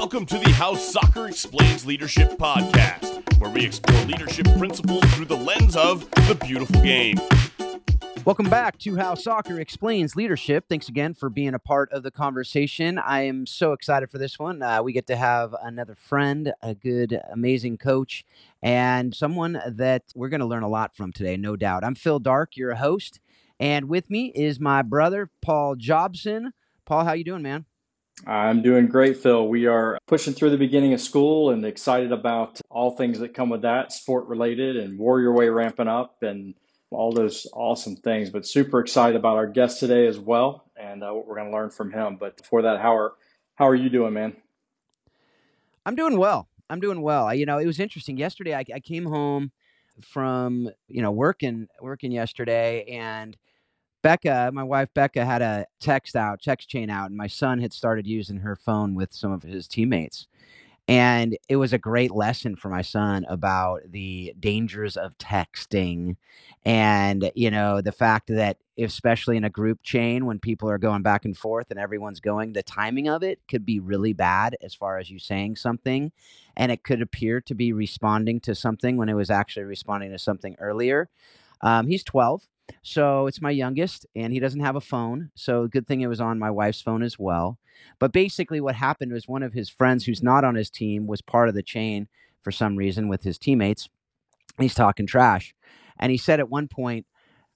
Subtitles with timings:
[0.00, 5.36] Welcome to the How Soccer Explains Leadership podcast, where we explore leadership principles through the
[5.36, 7.16] lens of the beautiful game.
[8.24, 10.66] Welcome back to How Soccer Explains Leadership.
[10.68, 12.96] Thanks again for being a part of the conversation.
[12.96, 14.62] I am so excited for this one.
[14.62, 18.24] Uh, we get to have another friend, a good, amazing coach,
[18.62, 21.82] and someone that we're going to learn a lot from today, no doubt.
[21.82, 23.18] I'm Phil Dark, your host,
[23.58, 26.52] and with me is my brother, Paul Jobson.
[26.84, 27.64] Paul, how you doing, man?
[28.26, 29.48] I'm doing great, Phil.
[29.48, 33.48] We are pushing through the beginning of school and excited about all things that come
[33.48, 36.54] with that, sport related and Warrior Way ramping up and
[36.90, 38.30] all those awesome things.
[38.30, 41.56] But super excited about our guest today as well and uh, what we're going to
[41.56, 42.16] learn from him.
[42.18, 43.12] But before that, how are
[43.54, 44.36] how are you doing, man?
[45.86, 46.48] I'm doing well.
[46.70, 47.26] I'm doing well.
[47.26, 48.16] I, you know, it was interesting.
[48.16, 49.52] Yesterday, I, I came home
[50.02, 53.36] from you know working working yesterday and
[54.08, 57.74] Becca, my wife Becca, had a text out, text chain out, and my son had
[57.74, 60.26] started using her phone with some of his teammates.
[60.88, 66.16] And it was a great lesson for my son about the dangers of texting
[66.64, 71.02] and, you know, the fact that, especially in a group chain, when people are going
[71.02, 74.74] back and forth and everyone's going, the timing of it could be really bad as
[74.74, 76.12] far as you saying something.
[76.56, 80.18] And it could appear to be responding to something when it was actually responding to
[80.18, 81.10] something earlier.
[81.60, 82.48] Um, he's 12
[82.82, 85.30] so it's my youngest, and he doesn't have a phone.
[85.34, 87.58] So good thing it was on my wife's phone as well.
[87.98, 91.22] But basically, what happened was one of his friends who's not on his team was
[91.22, 92.08] part of the chain
[92.42, 93.88] for some reason with his teammates.
[94.58, 95.54] He's talking trash.
[95.98, 97.06] And he said at one point,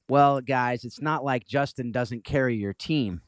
[0.08, 3.22] Well, guys, it's not like Justin doesn't carry your team.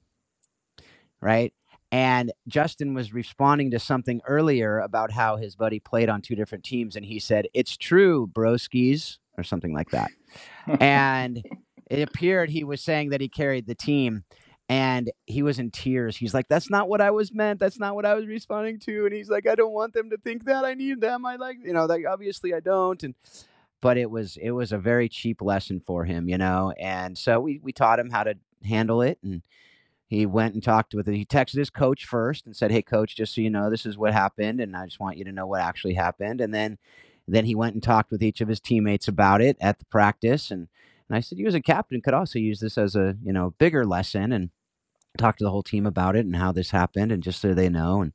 [1.21, 1.53] Right.
[1.91, 6.65] And Justin was responding to something earlier about how his buddy played on two different
[6.65, 6.97] teams.
[6.97, 10.11] And he said, It's true, broskies, or something like that.
[10.81, 11.43] and
[11.91, 14.25] it appeared he was saying that he carried the team
[14.69, 16.17] and he was in tears.
[16.17, 17.61] He's like, "That's not what I was meant.
[17.61, 20.17] That's not what I was responding to." And he's like, "I don't want them to
[20.17, 21.27] think that I need them.
[21.27, 23.15] I like, you know, like obviously I don't." And
[23.81, 26.73] but it was it was a very cheap lesson for him, you know.
[26.81, 29.43] And so we we taught him how to handle it, and
[30.07, 31.15] he went and talked with it.
[31.15, 33.99] He texted his coach first and said, "Hey, coach, just so you know, this is
[33.99, 36.79] what happened, and I just want you to know what actually happened." And then
[37.29, 40.51] then he went and talked with each of his teammates about it at the practice
[40.51, 40.69] and
[41.15, 43.55] and I said, you as a captain could also use this as a you know
[43.59, 44.51] bigger lesson and
[45.17, 47.69] talk to the whole team about it and how this happened and just so they
[47.69, 48.03] know.
[48.03, 48.13] And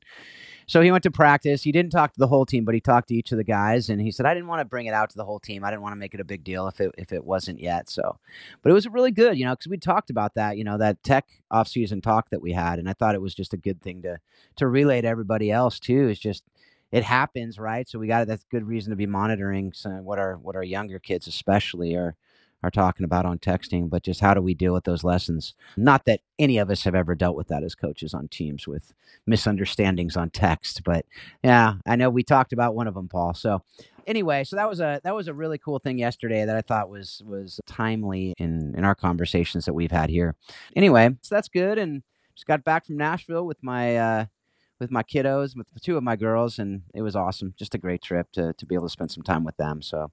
[0.66, 1.62] so he went to practice.
[1.62, 3.88] He didn't talk to the whole team, but he talked to each of the guys.
[3.88, 5.64] And he said, I didn't want to bring it out to the whole team.
[5.64, 7.88] I didn't want to make it a big deal if it if it wasn't yet.
[7.88, 8.18] So,
[8.60, 11.02] but it was really good, you know, because we talked about that, you know, that
[11.02, 14.02] tech offseason talk that we had, and I thought it was just a good thing
[14.02, 14.18] to
[14.56, 16.10] to relay to everybody else too.
[16.10, 16.44] Is just
[16.92, 17.88] it happens, right?
[17.88, 20.98] So we got that's good reason to be monitoring some, what our what our younger
[20.98, 22.14] kids especially are
[22.62, 25.54] are talking about on texting, but just how do we deal with those lessons?
[25.76, 28.92] Not that any of us have ever dealt with that as coaches on teams with
[29.26, 31.06] misunderstandings on text, but
[31.42, 33.34] yeah, I know we talked about one of them, Paul.
[33.34, 33.62] So
[34.06, 36.90] anyway, so that was a that was a really cool thing yesterday that I thought
[36.90, 40.36] was was timely in in our conversations that we've had here.
[40.76, 42.02] Anyway, so that's good, and
[42.34, 44.24] just got back from Nashville with my uh,
[44.80, 47.54] with my kiddos, with two of my girls, and it was awesome.
[47.58, 49.82] Just a great trip to to be able to spend some time with them.
[49.82, 50.10] So,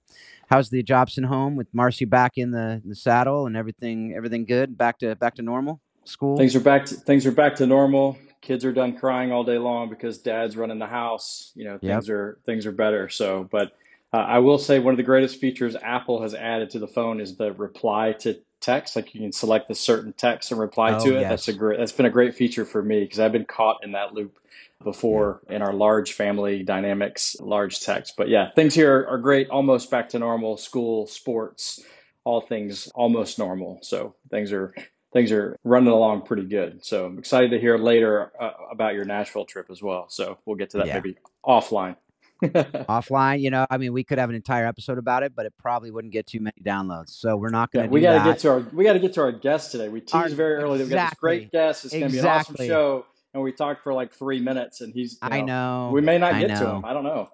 [0.47, 4.13] how's the Jobson home with Marcy back in the, the saddle and everything?
[4.15, 4.77] Everything good?
[4.77, 5.81] Back to back to normal?
[6.03, 6.37] School?
[6.37, 6.85] Things are back.
[6.85, 8.17] To, things are back to normal.
[8.41, 11.51] Kids are done crying all day long because Dad's running the house.
[11.55, 12.15] You know, things yep.
[12.15, 13.09] are things are better.
[13.09, 13.73] So, but
[14.13, 17.19] uh, I will say one of the greatest features Apple has added to the phone
[17.19, 18.95] is the reply to text.
[18.95, 21.21] Like you can select a certain text and reply oh, to it.
[21.21, 21.29] Yes.
[21.29, 21.79] That's a great.
[21.79, 24.37] That's been a great feature for me because I've been caught in that loop
[24.83, 28.15] before in our large family dynamics, large text.
[28.17, 29.49] But yeah, things here are, are great.
[29.49, 30.57] Almost back to normal.
[30.57, 31.83] School, sports,
[32.23, 33.79] all things almost normal.
[33.81, 34.73] So things are
[35.13, 36.85] things are running along pretty good.
[36.85, 40.07] So I'm excited to hear later uh, about your Nashville trip as well.
[40.09, 40.93] So we'll get to that yeah.
[40.95, 41.95] maybe offline.
[42.43, 43.41] offline.
[43.41, 45.91] You know, I mean, we could have an entire episode about it, but it probably
[45.91, 47.09] wouldn't get too many downloads.
[47.09, 47.89] So we're not going to.
[47.89, 49.89] Yeah, we got to get to our we got to get to our guest today.
[49.89, 51.85] We teased our, very early that we got this great guest.
[51.85, 52.67] It's going to exactly.
[52.67, 55.17] be an awesome show, and we talked for like three minutes, and he's.
[55.23, 55.91] You know, I know.
[55.93, 56.85] We may not get to him.
[56.85, 57.29] I don't know.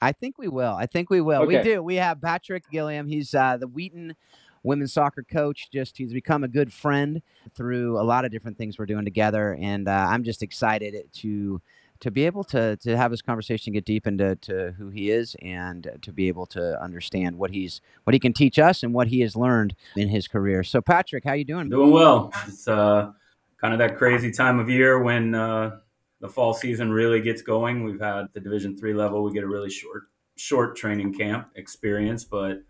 [0.00, 0.74] I think we will.
[0.74, 1.42] I think we will.
[1.42, 1.58] Okay.
[1.58, 1.82] We do.
[1.82, 3.06] We have Patrick Gilliam.
[3.08, 4.14] He's uh, the Wheaton
[4.62, 5.70] women's soccer coach.
[5.72, 7.20] Just he's become a good friend
[7.54, 11.60] through a lot of different things we're doing together, and uh, I'm just excited to
[12.00, 15.36] to be able to to have this conversation, get deep into to who he is,
[15.42, 19.08] and to be able to understand what he's what he can teach us and what
[19.08, 20.62] he has learned in his career.
[20.62, 21.68] So, Patrick, how you doing?
[21.68, 22.32] Doing well.
[22.46, 23.12] It's uh,
[23.60, 25.78] kind of that crazy time of year when uh,
[26.20, 27.84] the fall season really gets going.
[27.84, 29.22] We've had the Division three level.
[29.24, 30.04] We get a really short
[30.36, 32.62] short training camp experience, but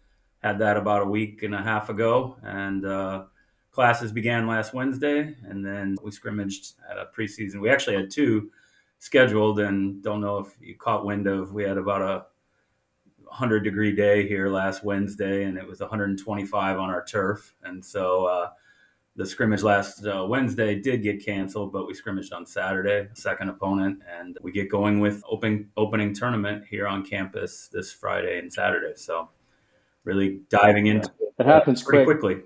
[0.42, 3.24] had that about a week and a half ago, and uh,
[3.72, 7.60] classes began last Wednesday, and then we scrimmaged at a preseason.
[7.60, 8.50] We actually had two
[8.98, 11.52] scheduled, and don't know if you caught wind of.
[11.52, 12.26] We had about a
[13.24, 18.26] 100 degree day here last Wednesday, and it was 125 on our turf, and so.
[18.26, 18.50] Uh,
[19.18, 23.98] the scrimmage last uh, Wednesday did get canceled, but we scrimmaged on Saturday, second opponent,
[24.08, 28.92] and we get going with open opening tournament here on campus this Friday and Saturday.
[28.94, 29.28] So
[30.04, 31.28] really diving into yeah.
[31.40, 32.20] it happens pretty quick.
[32.20, 32.44] quickly.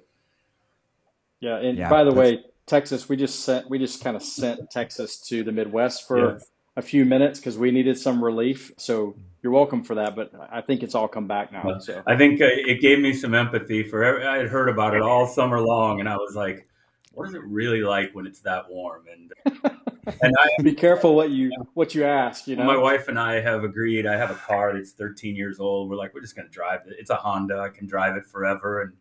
[1.41, 4.71] Yeah, and yeah, by the way, Texas, we just sent we just kind of sent
[4.71, 6.39] Texas to the Midwest for yeah.
[6.77, 8.73] a few minutes because we needed some relief.
[8.79, 11.79] So you're welcome for that, but I think it's all come back now.
[11.81, 14.27] So I think uh, it gave me some empathy for.
[14.27, 16.69] I had heard about it all summer long, and I was like,
[17.13, 19.33] "What is it really like when it's that warm?" And
[20.23, 22.47] and I be careful what you what you ask.
[22.47, 24.07] You know, my wife and I have agreed.
[24.07, 25.91] I have a car that's 13 years old.
[25.91, 26.97] We're like, we're just going to drive it.
[26.99, 27.59] It's a Honda.
[27.59, 28.93] I can drive it forever, and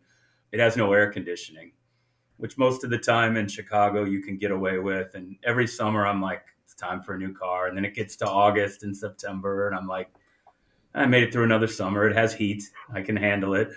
[0.50, 1.72] it has no air conditioning,
[2.42, 5.14] which most of the time in Chicago you can get away with.
[5.14, 7.68] And every summer I'm like, it's time for a new car.
[7.68, 10.10] And then it gets to August and September, and I'm like
[10.92, 12.08] I made it through another summer.
[12.08, 12.64] It has heat.
[12.92, 13.70] I can handle it.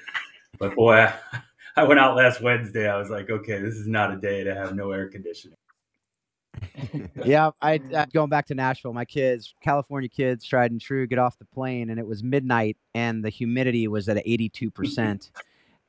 [0.58, 1.08] But boy,
[1.76, 2.90] I, went out last Wednesday.
[2.90, 5.58] I was like, okay, this is not a day to have no air conditioning.
[7.24, 8.94] yeah, I, I going back to Nashville.
[8.94, 12.78] My kids, California kids, tried and true, get off the plane, and it was midnight,
[12.96, 15.32] and the humidity was at eighty-two percent,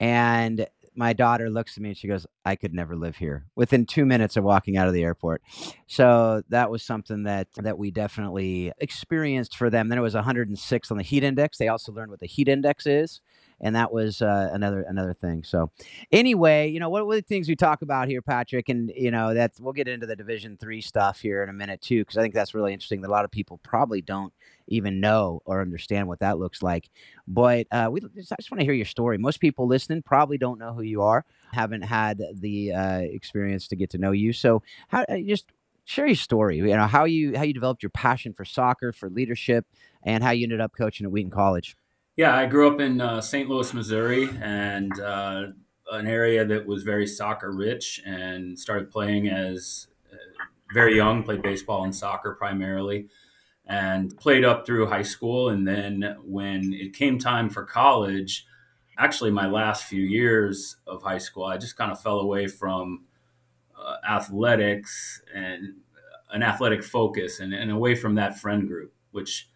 [0.01, 3.87] and my daughter looks at me and she goes, I could never live here within
[3.87, 5.43] two minutes of walking out of the airport.
[5.87, 9.89] So that was something that that we definitely experienced for them.
[9.89, 11.59] Then it was 106 on the heat index.
[11.59, 13.21] They also learned what the heat index is.
[13.61, 15.43] And that was uh, another another thing.
[15.43, 15.71] So,
[16.13, 19.35] anyway, you know what, are the things we talk about here, Patrick, and you know
[19.35, 22.23] that's we'll get into the Division three stuff here in a minute too, because I
[22.23, 23.01] think that's really interesting.
[23.01, 24.33] That a lot of people probably don't
[24.69, 26.91] even know or understand what that looks like.
[27.27, 29.17] But uh, we just, I just want to hear your story.
[29.19, 33.77] Most people listening probably don't know who you are, haven't had the uh, experience to
[33.77, 34.33] get to know you.
[34.33, 35.47] So, how uh, just
[35.85, 36.59] share your story.
[36.59, 39.67] You know how you how you developed your passion for soccer, for leadership,
[40.03, 41.77] and how you ended up coaching at Wheaton College.
[42.17, 43.47] Yeah, I grew up in uh, St.
[43.47, 45.49] Louis, Missouri, and uh,
[45.93, 50.17] an area that was very soccer rich, and started playing as uh,
[50.73, 51.23] very young.
[51.23, 53.09] Played baseball and soccer primarily
[53.67, 55.49] and played up through high school.
[55.49, 58.47] And then when it came time for college,
[58.97, 63.05] actually, my last few years of high school, I just kind of fell away from
[63.79, 65.75] uh, athletics and
[66.31, 69.49] an athletic focus and, and, away from that friend group, which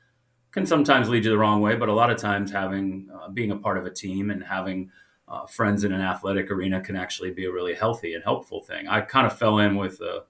[0.53, 1.77] can sometimes lead you the wrong way.
[1.77, 4.91] But a lot of times, having uh, being a part of a team and having
[5.29, 8.89] uh, friends in an athletic arena can actually be a really healthy and helpful thing.
[8.89, 10.25] I kind of fell in with a,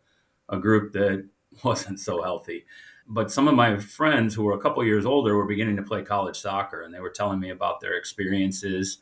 [0.49, 1.27] a group that
[1.65, 2.65] wasn't so healthy
[3.11, 6.01] but some of my friends who were a couple years older were beginning to play
[6.01, 8.99] college soccer and they were telling me about their experiences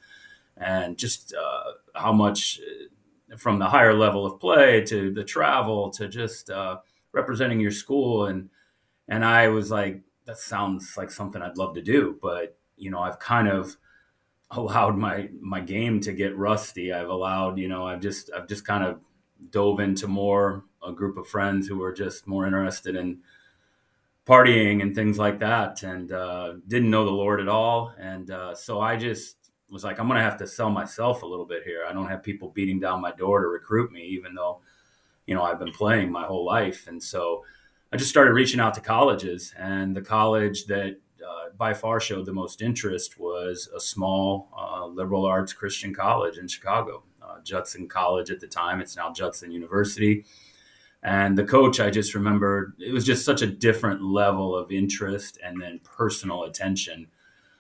[0.56, 2.58] and just uh, how much
[3.30, 6.78] uh, from the higher level of play to the travel to just uh,
[7.12, 8.48] representing your school and
[9.08, 13.00] and I was like that sounds like something I'd love to do but you know
[13.00, 13.76] I've kind of
[14.52, 18.66] allowed my my game to get rusty I've allowed you know I've just I've just
[18.66, 19.02] kind of
[19.50, 23.20] dove into more a group of friends who were just more interested in
[24.26, 27.94] partying and things like that and uh, didn't know the Lord at all.
[27.98, 29.36] And uh, so I just
[29.70, 31.84] was like, I'm to have to sell myself a little bit here.
[31.88, 34.60] I don't have people beating down my door to recruit me, even though,
[35.26, 36.86] you know, I've been playing my whole life.
[36.88, 37.44] And so
[37.92, 39.54] I just started reaching out to colleges.
[39.58, 44.86] And the college that uh, by far showed the most interest was a small uh,
[44.86, 48.80] liberal arts Christian college in Chicago, uh, Judson College at the time.
[48.80, 50.24] It's now Judson University
[51.02, 55.38] and the coach, I just remembered it was just such a different level of interest
[55.44, 57.06] and then personal attention.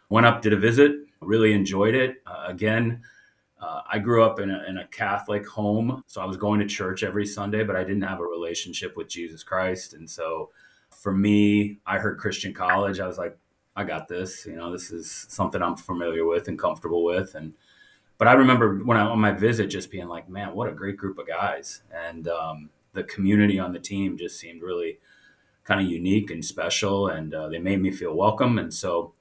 [0.08, 2.16] Went up, did a visit, really enjoyed it.
[2.26, 3.02] Uh, again,
[3.60, 6.66] uh, I grew up in a, in a, Catholic home, so I was going to
[6.66, 9.94] church every Sunday, but I didn't have a relationship with Jesus Christ.
[9.94, 10.50] And so
[10.90, 13.00] for me, I heard Christian college.
[13.00, 13.36] I was like,
[13.74, 14.46] I got this.
[14.46, 17.34] You know, this is something I'm familiar with and comfortable with.
[17.34, 17.54] And
[18.16, 20.96] but I remember when I on my visit, just being like, man, what a great
[20.96, 21.82] group of guys.
[21.92, 24.98] And um, the community on the team just seemed really
[25.64, 28.58] kind of unique and special, and uh, they made me feel welcome.
[28.58, 29.12] And so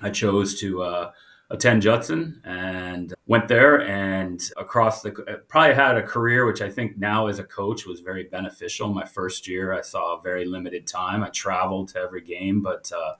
[0.00, 1.10] I chose to uh,
[1.52, 5.10] attend Judson and went there and across the
[5.48, 8.88] probably had a career which I think now as a coach was very beneficial.
[8.88, 11.22] My first year, I saw very limited time.
[11.22, 13.14] I traveled to every game, but uh,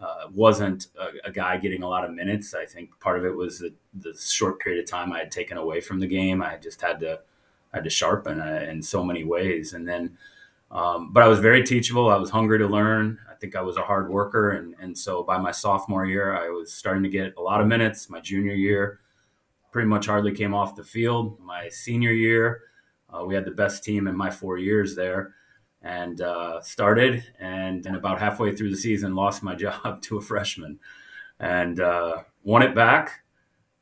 [0.00, 2.54] uh, wasn't a, a, guy getting a lot of minutes.
[2.54, 5.58] I think part of it was the, the, short period of time I had taken
[5.58, 6.42] away from the game.
[6.42, 7.20] I just had to
[7.74, 9.74] I had to sharpen uh, in so many ways.
[9.74, 10.16] And then,
[10.70, 12.08] um, but I was very teachable.
[12.08, 13.18] I was hungry to learn.
[13.30, 14.50] I think I was a hard worker.
[14.50, 17.66] And, and so by my sophomore year, I was starting to get a lot of
[17.66, 18.08] minutes.
[18.08, 19.00] My junior year,
[19.72, 21.38] pretty much hardly came off the field.
[21.40, 22.62] My senior year,
[23.12, 25.34] uh, we had the best team in my four years there.
[25.82, 27.24] and uh, started.
[27.38, 30.78] And, and about halfway through the season, lost my job to a freshman
[31.38, 33.22] and uh, won it back.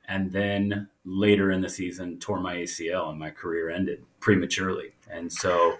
[0.06, 4.94] And then later in the season, tore my ACL and my career ended prematurely.
[5.10, 5.76] And so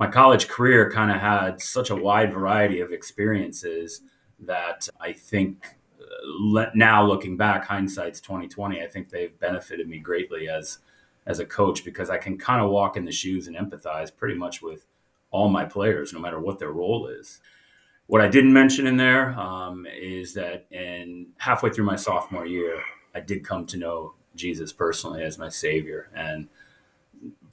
[0.00, 4.00] my college career kind of had such a wide variety of experiences
[4.40, 8.82] that I think uh, now looking back, hindsight's 2020.
[8.82, 10.78] I think they've benefited me greatly as
[11.26, 14.34] as a coach because I can kind of walk in the shoes and empathize pretty
[14.34, 14.86] much with
[15.30, 17.40] all my players, no matter what their role is.
[18.06, 22.80] What I didn't mention in there um, is that in halfway through my sophomore year,
[23.14, 26.48] I did come to know Jesus personally as my Savior, and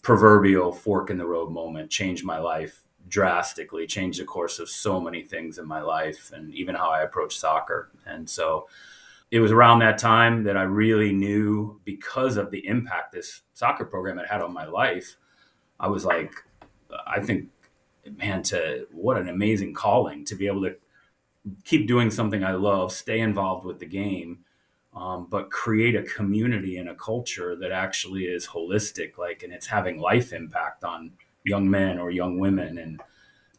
[0.02, 5.00] proverbial fork in the road moment changed my life drastically, changed the course of so
[5.00, 7.90] many things in my life, and even how I approach soccer.
[8.06, 8.68] And so,
[9.30, 13.86] it was around that time that I really knew because of the impact this soccer
[13.86, 15.18] program had had on my life.
[15.80, 16.34] I was like,
[17.06, 17.50] I think,
[18.16, 20.76] man, to what an amazing calling to be able to
[21.66, 24.40] keep doing something I love, stay involved with the game,
[24.98, 29.68] um, but create a community and a culture that actually is holistic, like, and it's
[29.68, 31.12] having life impact on
[31.46, 33.00] young men or young women and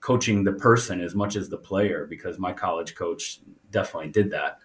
[0.00, 3.40] coaching the person as much as the player because my college coach
[3.71, 4.59] definitely did that.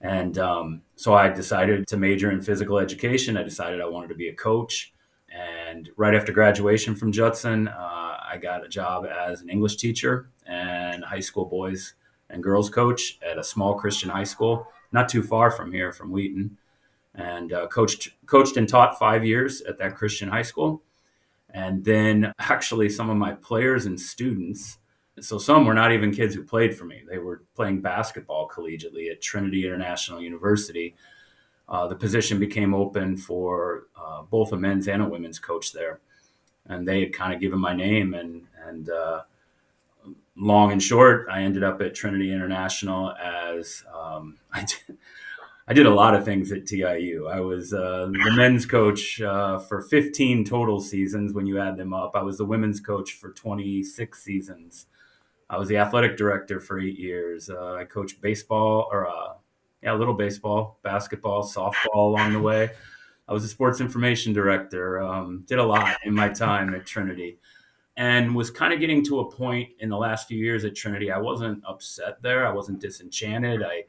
[0.00, 3.36] And um, so I decided to major in physical education.
[3.36, 4.92] I decided I wanted to be a coach.
[5.30, 10.30] And right after graduation from Judson, uh, I got a job as an English teacher
[10.46, 11.94] and high school boys
[12.28, 16.10] and girls coach at a small Christian high school, not too far from here, from
[16.10, 16.58] Wheaton.
[17.14, 20.82] And uh, coached, coached and taught five years at that Christian high school.
[21.52, 24.78] And then actually, some of my players and students
[25.20, 27.02] so some were not even kids who played for me.
[27.08, 30.96] They were playing basketball collegiately at Trinity International University.
[31.68, 36.00] Uh, the position became open for uh, both a men's and a women's coach there,
[36.66, 39.22] and they had kind of given my name and and uh,
[40.40, 44.98] long and short, I ended up at Trinity International as um, I did.
[45.68, 47.28] I did a lot of things at TIU.
[47.28, 51.94] I was uh, the men's coach uh, for 15 total seasons when you add them
[51.94, 52.16] up.
[52.16, 54.86] I was the women's coach for 26 seasons.
[55.48, 57.50] I was the athletic director for eight years.
[57.50, 59.34] Uh, I coached baseball or uh,
[59.80, 62.70] yeah, a little baseball, basketball, softball along the way.
[63.28, 65.00] I was a sports information director.
[65.00, 67.38] Um, did a lot in my time at Trinity,
[68.00, 71.12] and was kind of getting to a point in the last few years at Trinity.
[71.12, 72.46] I wasn't upset there.
[72.46, 73.62] I wasn't disenchanted.
[73.62, 73.84] I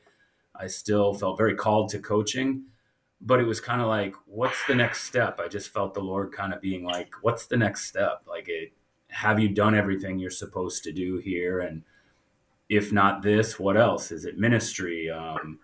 [0.53, 2.63] I still felt very called to coaching,
[3.21, 5.39] but it was kind of like, what's the next step?
[5.39, 8.23] I just felt the Lord kind of being like, what's the next step?
[8.27, 8.73] Like it
[9.07, 11.61] have you done everything you're supposed to do here?
[11.61, 11.81] And
[12.67, 14.11] if not this, what else?
[14.11, 15.09] Is it ministry?
[15.09, 15.59] Um,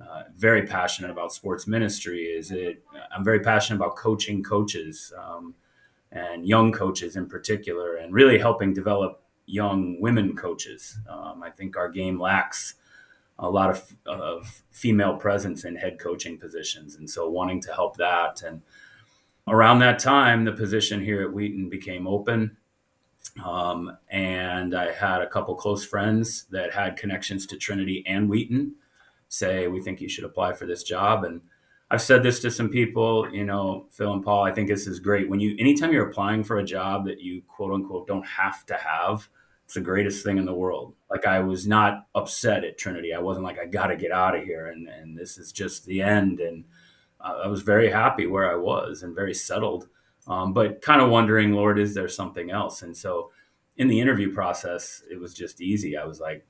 [0.00, 2.22] uh, very passionate about sports ministry.
[2.22, 2.82] Is it?
[3.14, 5.54] I'm very passionate about coaching coaches um,
[6.12, 10.98] and young coaches in particular, and really helping develop young women coaches.
[11.08, 12.74] Um, I think our game lacks
[13.38, 17.96] a lot of, of female presence in head coaching positions, and so wanting to help
[17.96, 18.42] that.
[18.42, 18.62] And
[19.48, 22.56] around that time, the position here at Wheaton became open.
[23.44, 28.74] Um, and I had a couple close friends that had connections to Trinity and Wheaton
[29.28, 31.24] say, We think you should apply for this job.
[31.24, 31.40] And
[31.90, 35.00] I've said this to some people, you know, Phil and Paul, I think this is
[35.00, 35.28] great.
[35.28, 38.74] When you, anytime you're applying for a job that you quote unquote don't have to
[38.74, 39.28] have,
[39.64, 40.94] it's the greatest thing in the world.
[41.10, 43.12] Like I was not upset at Trinity.
[43.12, 45.84] I wasn't like, I got to get out of here and, and this is just
[45.86, 46.40] the end.
[46.40, 46.64] And
[47.20, 49.88] uh, I was very happy where I was and very settled
[50.26, 52.82] um, but kind of wondering, Lord, is there something else?
[52.82, 53.30] And so
[53.76, 55.96] in the interview process, it was just easy.
[55.96, 56.46] I was like,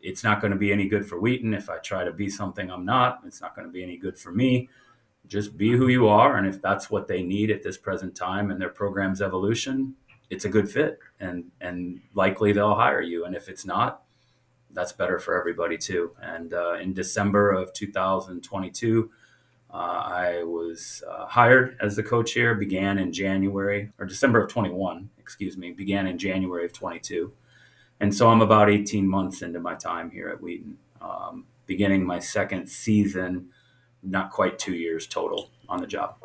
[0.00, 2.70] it's not going to be any good for Wheaton if I try to be something
[2.70, 3.20] I'm not.
[3.24, 4.68] It's not going to be any good for me.
[5.32, 6.36] Just be who you are.
[6.36, 9.94] And if that's what they need at this present time and their program's evolution,
[10.28, 10.98] it's a good fit.
[11.20, 13.24] And, and likely they'll hire you.
[13.24, 14.02] And if it's not,
[14.74, 16.10] that's better for everybody too.
[16.20, 19.10] And uh, in December of 2022,
[19.72, 24.50] uh, I was uh, hired as the coach here, began in January or December of
[24.50, 27.32] 21, excuse me, began in January of 22.
[28.00, 32.18] And so I'm about 18 months into my time here at Wheaton, um, beginning my
[32.18, 33.48] second season,
[34.02, 36.16] not quite two years total on the job.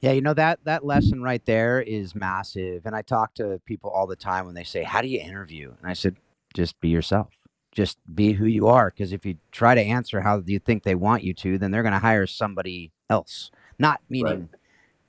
[0.00, 2.86] Yeah, you know that that lesson right there is massive.
[2.86, 5.74] And I talk to people all the time when they say, "How do you interview?"
[5.80, 6.16] And I said,
[6.54, 7.28] "Just be yourself
[7.72, 10.94] just be who you are because if you try to answer how you think they
[10.94, 14.60] want you to then they're going to hire somebody else not meaning right.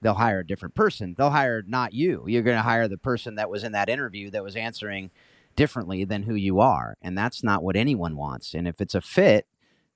[0.01, 3.35] they'll hire a different person they'll hire not you you're going to hire the person
[3.35, 5.09] that was in that interview that was answering
[5.55, 9.01] differently than who you are and that's not what anyone wants and if it's a
[9.01, 9.47] fit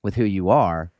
[0.01, 0.91] with who you are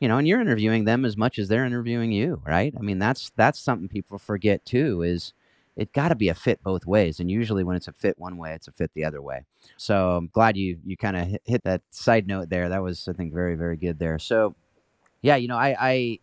[0.00, 2.98] you know and you're interviewing them as much as they're interviewing you right i mean
[2.98, 5.32] that's that's something people forget too is
[5.80, 7.20] it got to be a fit both ways.
[7.20, 9.46] And usually when it's a fit one way, it's a fit the other way.
[9.78, 12.68] So I'm glad you you kind of hit that side note there.
[12.68, 14.18] That was I think very very good there.
[14.18, 14.54] So
[15.22, 16.18] yeah, you know I I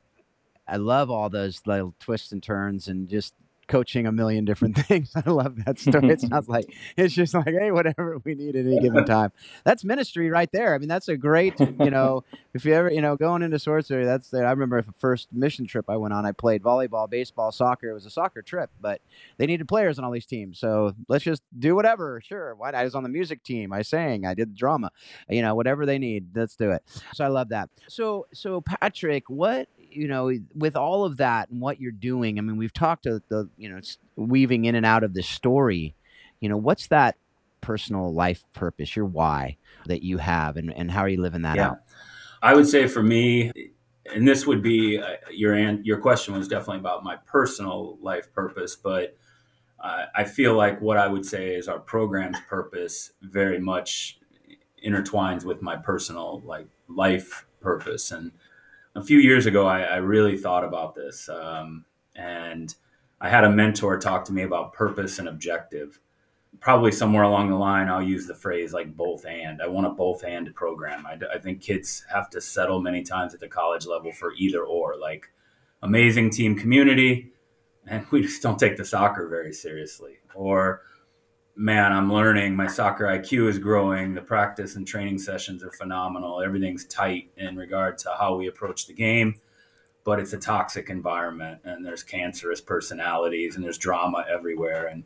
[0.68, 3.34] I love all those little twists and turns and just
[3.68, 5.12] coaching a million different things.
[5.16, 6.10] I love that story.
[6.10, 9.32] It sounds like it's just like, hey, whatever we need at any given time.
[9.64, 10.74] That's ministry right there.
[10.74, 14.06] I mean, that's a great, you know, if you ever, you know, going into sorcery,
[14.06, 17.52] that's the, I remember the first mission trip I went on, I played volleyball, baseball,
[17.52, 17.90] soccer.
[17.90, 19.02] It was a soccer trip, but
[19.38, 20.60] they needed players on all these teams.
[20.60, 22.22] So let's just do whatever.
[22.24, 22.56] Sure.
[22.56, 23.74] Why I was on the music team.
[23.74, 24.92] I sang, I did the drama,
[25.30, 26.84] you know, whatever they need, let's do it.
[27.14, 27.70] So I love that.
[27.88, 29.68] So, so Patrick, what
[29.98, 33.22] you know, with all of that and what you're doing, I mean, we've talked to
[33.30, 33.80] the, you know,
[34.16, 35.96] weaving in and out of this story.
[36.40, 37.16] You know, what's that
[37.62, 41.58] personal life purpose, your why that you have, and, and how are you living that
[41.58, 41.70] yeah.
[41.70, 41.80] out?
[42.42, 43.52] I would say for me,
[44.14, 48.76] and this would be uh, your your question was definitely about my personal life purpose,
[48.76, 49.18] but
[49.80, 54.20] uh, I feel like what I would say is our program's purpose very much
[54.86, 58.32] intertwines with my personal like life purpose and
[58.98, 61.30] a few years ago, I, I really thought about this.
[61.30, 61.86] Um,
[62.16, 62.74] and
[63.22, 66.00] I had a mentor talk to me about purpose and objective.
[66.60, 69.62] Probably somewhere along the line, I'll use the phrase like both and.
[69.62, 71.06] I want a both and program.
[71.06, 74.64] I, I think kids have to settle many times at the college level for either
[74.64, 75.28] or, like
[75.84, 77.32] amazing team community,
[77.86, 80.18] and we just don't take the soccer very seriously.
[80.34, 80.82] Or
[81.58, 82.56] man, I'm learning.
[82.56, 84.14] My soccer IQ is growing.
[84.14, 86.42] The practice and training sessions are phenomenal.
[86.42, 89.42] Everything's tight in regard to how we approach the game,
[90.04, 94.88] but it's a toxic environment and there's cancerous personalities and there's drama everywhere.
[94.88, 95.04] And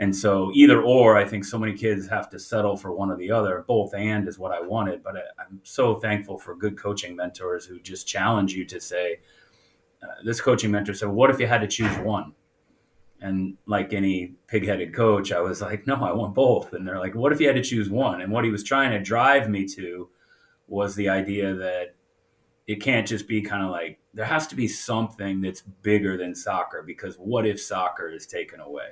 [0.00, 3.16] and so either or, I think so many kids have to settle for one or
[3.16, 3.64] the other.
[3.68, 7.64] Both and is what I wanted, but I, am so thankful for good coaching mentors
[7.64, 9.20] who just challenge you to say.
[10.02, 12.32] Uh, this coaching mentor said, "What if you had to choose one?"
[13.24, 16.74] And like any pig-headed coach, I was like, no, I want both.
[16.74, 18.20] And they're like, what if you had to choose one?
[18.20, 20.10] And what he was trying to drive me to
[20.68, 21.94] was the idea that
[22.66, 26.34] it can't just be kind of like there has to be something that's bigger than
[26.34, 28.90] soccer because what if soccer is taken away?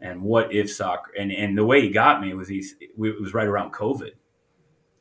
[0.00, 1.10] And what if soccer?
[1.18, 4.12] And and the way he got me was he it was right around COVID.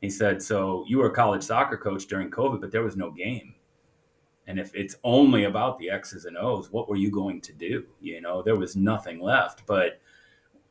[0.01, 3.12] He said, "So you were a college soccer coach during COVID, but there was no
[3.12, 3.53] game."
[4.47, 7.86] And if it's only about the X's and O's, what were you going to do?
[7.99, 9.65] You know, there was nothing left.
[9.65, 9.99] But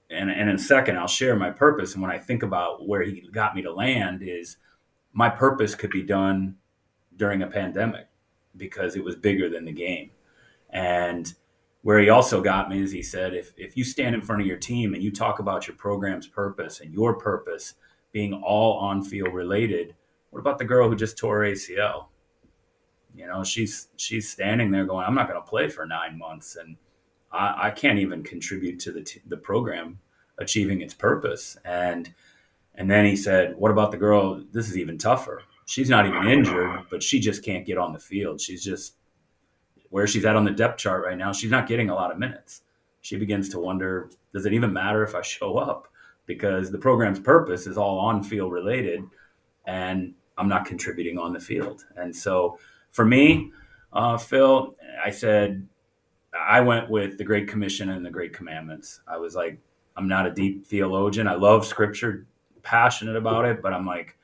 [0.09, 1.93] and, and in a second, I'll share my purpose.
[1.93, 4.57] And when I think about where he got me to land, is
[5.13, 6.57] my purpose could be done
[7.17, 8.07] during a pandemic
[8.57, 10.11] because it was bigger than the game.
[10.71, 11.33] And
[11.83, 14.47] where he also got me is he said, if, if you stand in front of
[14.47, 17.75] your team and you talk about your program's purpose and your purpose
[18.13, 19.95] being all on field related,
[20.31, 22.07] what about the girl who just tore ACL?
[23.17, 26.57] You know, she's she's standing there going, "I'm not going to play for nine months,
[26.57, 26.77] and
[27.33, 29.99] I, I can't even contribute to the t- the program
[30.39, 32.13] achieving its purpose." And
[32.75, 34.45] and then he said, "What about the girl?
[34.53, 35.43] This is even tougher.
[35.65, 38.41] She's not even injured, but she just can't get on the field.
[38.41, 38.95] She's just
[39.91, 41.33] where she's at on the depth chart right now.
[41.33, 42.63] She's not getting a lot of minutes.
[43.01, 45.89] She begins to wonder, does it even matter if I show up?
[46.27, 49.03] Because the program's purpose is all on field related,
[49.65, 51.85] and I'm not contributing on the field.
[51.97, 52.59] And so
[52.97, 53.53] for me,
[53.93, 55.69] uh, Phil, I said
[56.35, 59.03] I went with the Great Commission and the Great Commandments.
[59.07, 59.59] I was like,
[59.99, 61.29] I'm not a deep theologian.
[61.29, 62.27] I love Scripture,
[62.63, 64.17] passionate about it, but I'm like,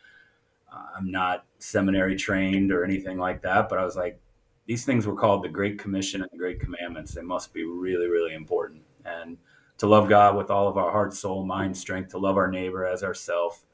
[0.72, 3.68] uh, I'm not seminary trained or anything like that.
[3.68, 4.18] But I was like,
[4.64, 7.12] these things were called the Great Commission and the Great Commandments.
[7.12, 8.80] They must be really, really important.
[9.04, 9.36] And
[9.76, 12.86] to love God with all of our heart, soul, mind, strength, to love our neighbor
[12.86, 13.66] as ourself,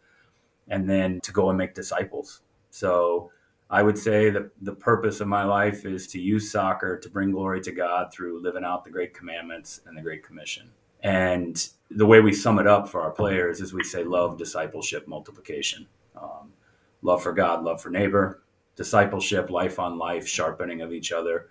[0.66, 2.40] and then to go and make disciples.
[2.70, 3.30] So
[3.70, 7.32] I would say that the purpose of my life is to use soccer to bring
[7.32, 10.70] glory to God through living out the Great Commandments and the Great Commission.
[11.02, 15.06] And the way we sum it up for our players is we say love, discipleship,
[15.06, 15.86] multiplication.
[16.16, 16.52] Um,
[17.02, 18.42] love for God, love for neighbor,
[18.74, 21.48] discipleship, life on life, sharpening of each other,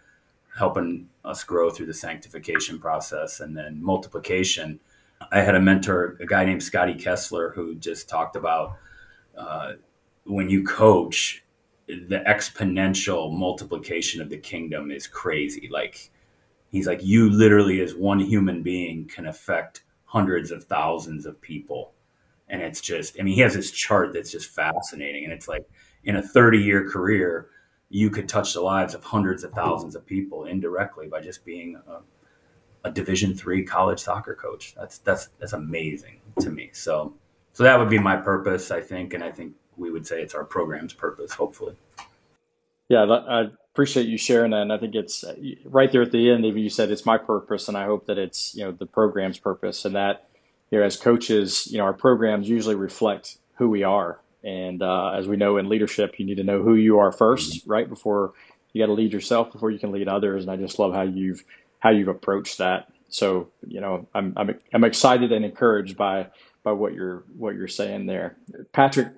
[0.58, 4.80] helping us grow through the sanctification process, and then multiplication.
[5.32, 8.78] I had a mentor, a guy named Scotty Kessler, who just talked about
[9.38, 9.74] uh,
[10.26, 11.44] when you coach,
[11.88, 15.69] the exponential multiplication of the kingdom is crazy.
[15.71, 16.12] Like
[16.69, 21.93] he's like, you literally as one human being can affect hundreds of thousands of people.
[22.50, 25.23] And it's just, I mean, he has this chart that's just fascinating.
[25.23, 25.69] And it's like
[26.04, 27.50] in a 30 year career,
[27.89, 31.80] you could touch the lives of hundreds of thousands of people indirectly by just being
[31.88, 32.02] a,
[32.88, 34.76] a division three college soccer coach.
[34.76, 36.69] That's, that's, that's amazing to me.
[36.73, 37.13] So,
[37.54, 39.13] so that would be my purpose, I think.
[39.13, 41.76] And I think we would say it's our program's purpose, hopefully.
[42.90, 44.62] Yeah, I appreciate you sharing that.
[44.62, 45.36] And I think it's uh,
[45.66, 46.46] right there at the end.
[46.46, 49.38] Even you said it's my purpose, and I hope that it's you know the program's
[49.38, 50.30] purpose, and that
[50.72, 54.20] you know as coaches, you know our programs usually reflect who we are.
[54.44, 57.63] And uh, as we know in leadership, you need to know who you are 1st
[57.66, 58.34] right before
[58.72, 60.44] you got to lead yourself before you can lead others.
[60.44, 61.44] And I just love how you've
[61.80, 62.88] how you've approached that.
[63.10, 66.28] So you know, I'm I'm I'm excited and encouraged by
[66.63, 68.38] by what you're what you're saying there,
[68.72, 69.10] Patrick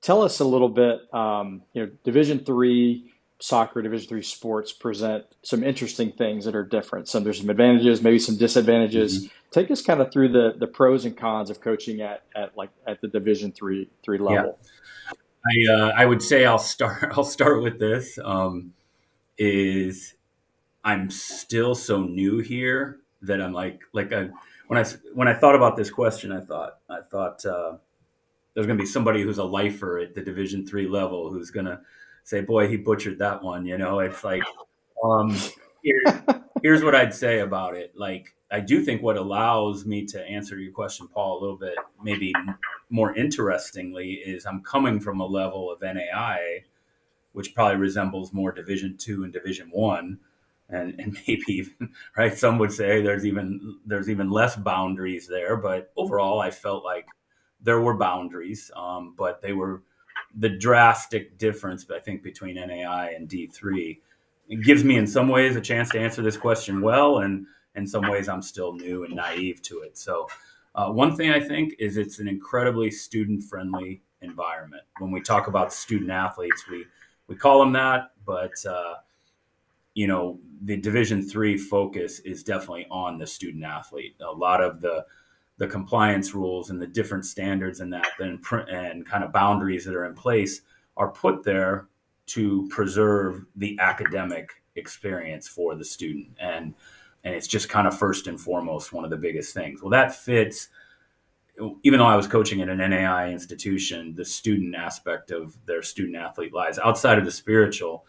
[0.00, 1.12] tell us a little bit.
[1.12, 6.64] Um, you know, Division three soccer, Division three sports present some interesting things that are
[6.64, 7.08] different.
[7.08, 9.24] Some there's some advantages, maybe some disadvantages.
[9.24, 9.34] Mm-hmm.
[9.50, 12.70] Take us kind of through the the pros and cons of coaching at at like
[12.86, 14.58] at the Division three three level.
[14.62, 15.12] Yeah.
[15.46, 18.18] I uh, I would say I'll start I'll start with this.
[18.22, 18.74] Um,
[19.36, 20.14] is
[20.84, 24.30] I'm still so new here that I'm like like I
[24.66, 24.84] when I
[25.14, 27.44] when I thought about this question, I thought I thought.
[27.44, 27.76] Uh,
[28.58, 31.66] there's going to be somebody who's a lifer at the Division three level who's going
[31.66, 31.80] to
[32.24, 34.42] say, "Boy, he butchered that one." You know, it's like,
[35.04, 35.38] um,
[35.80, 36.02] here,
[36.64, 37.92] here's what I'd say about it.
[37.94, 41.76] Like, I do think what allows me to answer your question, Paul, a little bit
[42.02, 42.32] maybe
[42.90, 46.64] more interestingly is I'm coming from a level of NAIA,
[47.34, 50.18] which probably resembles more Division two and Division one.
[50.68, 55.56] And, and maybe even right some would say there's even there's even less boundaries there
[55.56, 57.06] but overall i felt like
[57.62, 59.82] there were boundaries, um, but they were
[60.34, 63.98] the drastic difference, I think, between NAIA and D3.
[64.48, 67.86] It gives me, in some ways, a chance to answer this question well, and in
[67.86, 69.98] some ways, I'm still new and naive to it.
[69.98, 70.28] So,
[70.74, 74.82] uh, one thing I think is it's an incredibly student friendly environment.
[74.98, 76.86] When we talk about student athletes, we
[77.26, 78.94] we call them that, but uh,
[79.94, 84.16] you know, the Division three focus is definitely on the student athlete.
[84.20, 85.04] A lot of the
[85.58, 89.94] the compliance rules and the different standards and that and, and kind of boundaries that
[89.94, 90.62] are in place
[90.96, 91.88] are put there
[92.26, 96.74] to preserve the academic experience for the student and
[97.24, 100.14] and it's just kind of first and foremost one of the biggest things well that
[100.14, 100.68] fits
[101.82, 106.16] even though I was coaching at an NAIA institution, the student aspect of their student
[106.16, 108.06] athlete lives outside of the spiritual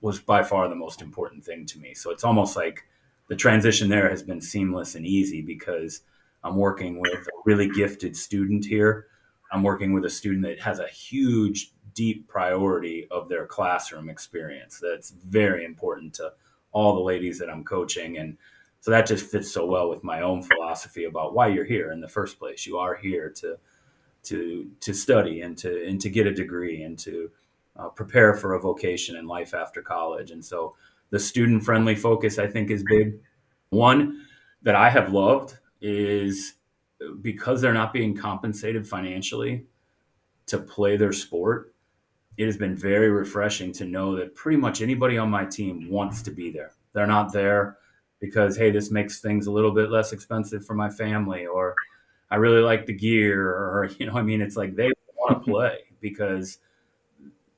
[0.00, 1.94] was by far the most important thing to me.
[1.94, 2.86] So it's almost like
[3.28, 6.02] the transition there has been seamless and easy because
[6.42, 9.06] I'm working with a really gifted student here.
[9.52, 14.80] I'm working with a student that has a huge, deep priority of their classroom experience.
[14.80, 16.32] That's very important to
[16.72, 18.18] all the ladies that I'm coaching.
[18.18, 18.36] And
[18.80, 22.00] so that just fits so well with my own philosophy about why you're here in
[22.00, 22.66] the first place.
[22.66, 23.58] You are here to
[24.22, 27.30] to to study and to and to get a degree and to
[27.76, 30.30] uh, prepare for a vocation in life after college.
[30.30, 30.76] And so
[31.10, 33.18] the student friendly focus I think is big.
[33.70, 34.26] One
[34.62, 36.54] that I have loved is
[37.22, 39.64] because they're not being compensated financially
[40.46, 41.74] to play their sport,
[42.36, 46.22] it has been very refreshing to know that pretty much anybody on my team wants
[46.22, 46.72] to be there.
[46.92, 47.78] They're not there
[48.18, 51.74] because, hey, this makes things a little bit less expensive for my family, or
[52.30, 55.50] I really like the gear, or, you know, I mean, it's like they want to
[55.52, 56.58] play because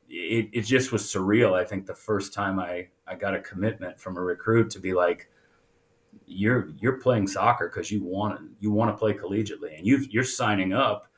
[0.08, 1.54] it, it just was surreal.
[1.54, 4.92] I think the first time I, I got a commitment from a recruit to be
[4.94, 5.30] like,
[6.26, 9.98] you're you're playing soccer because you want to you want to play collegiately, and you
[10.11, 11.08] you're signing up,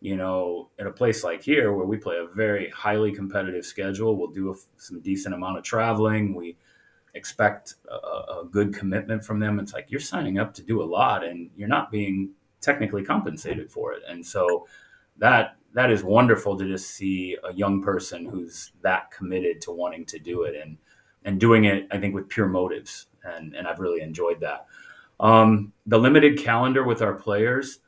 [0.00, 4.16] you know, at a place like here where we play a very highly competitive schedule.
[4.16, 6.34] We'll do a, some decent amount of traveling.
[6.34, 6.56] We
[7.14, 9.58] expect a, a good commitment from them.
[9.58, 13.70] It's like you're signing up to do a lot, and you're not being technically compensated
[13.70, 14.66] for it, and so
[15.18, 20.04] that that is wonderful to just see a young person who's that committed to wanting
[20.06, 20.76] to do it and
[21.24, 24.66] and doing it i think with pure motives and and I've really enjoyed that.
[25.20, 27.78] Um, the limited calendar with our players,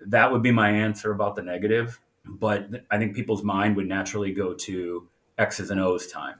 [0.00, 2.00] that would be my answer about the negative.
[2.24, 6.36] But I think people's mind would naturally go to X's and O's time.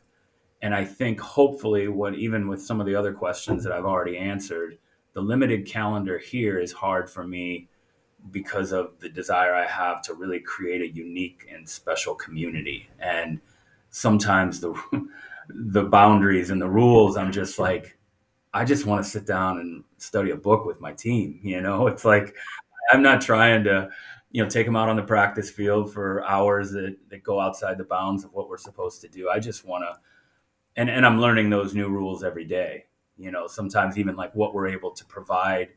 [0.62, 4.18] And I think hopefully, what even with some of the other questions that I've already
[4.18, 4.78] answered,
[5.12, 7.68] the limited calendar here is hard for me
[8.30, 12.88] because of the desire I have to really create a unique and special community.
[12.98, 13.40] And
[13.90, 14.74] sometimes the
[15.48, 17.95] the boundaries and the rules, I'm just like,
[18.56, 21.40] I just want to sit down and study a book with my team.
[21.42, 22.34] You know, it's like
[22.90, 23.90] I'm not trying to,
[24.32, 27.76] you know, take them out on the practice field for hours that, that go outside
[27.78, 29.28] the bounds of what we're supposed to do.
[29.28, 29.98] I just want to,
[30.76, 32.86] and, and I'm learning those new rules every day.
[33.18, 35.68] You know, sometimes even like what we're able to provide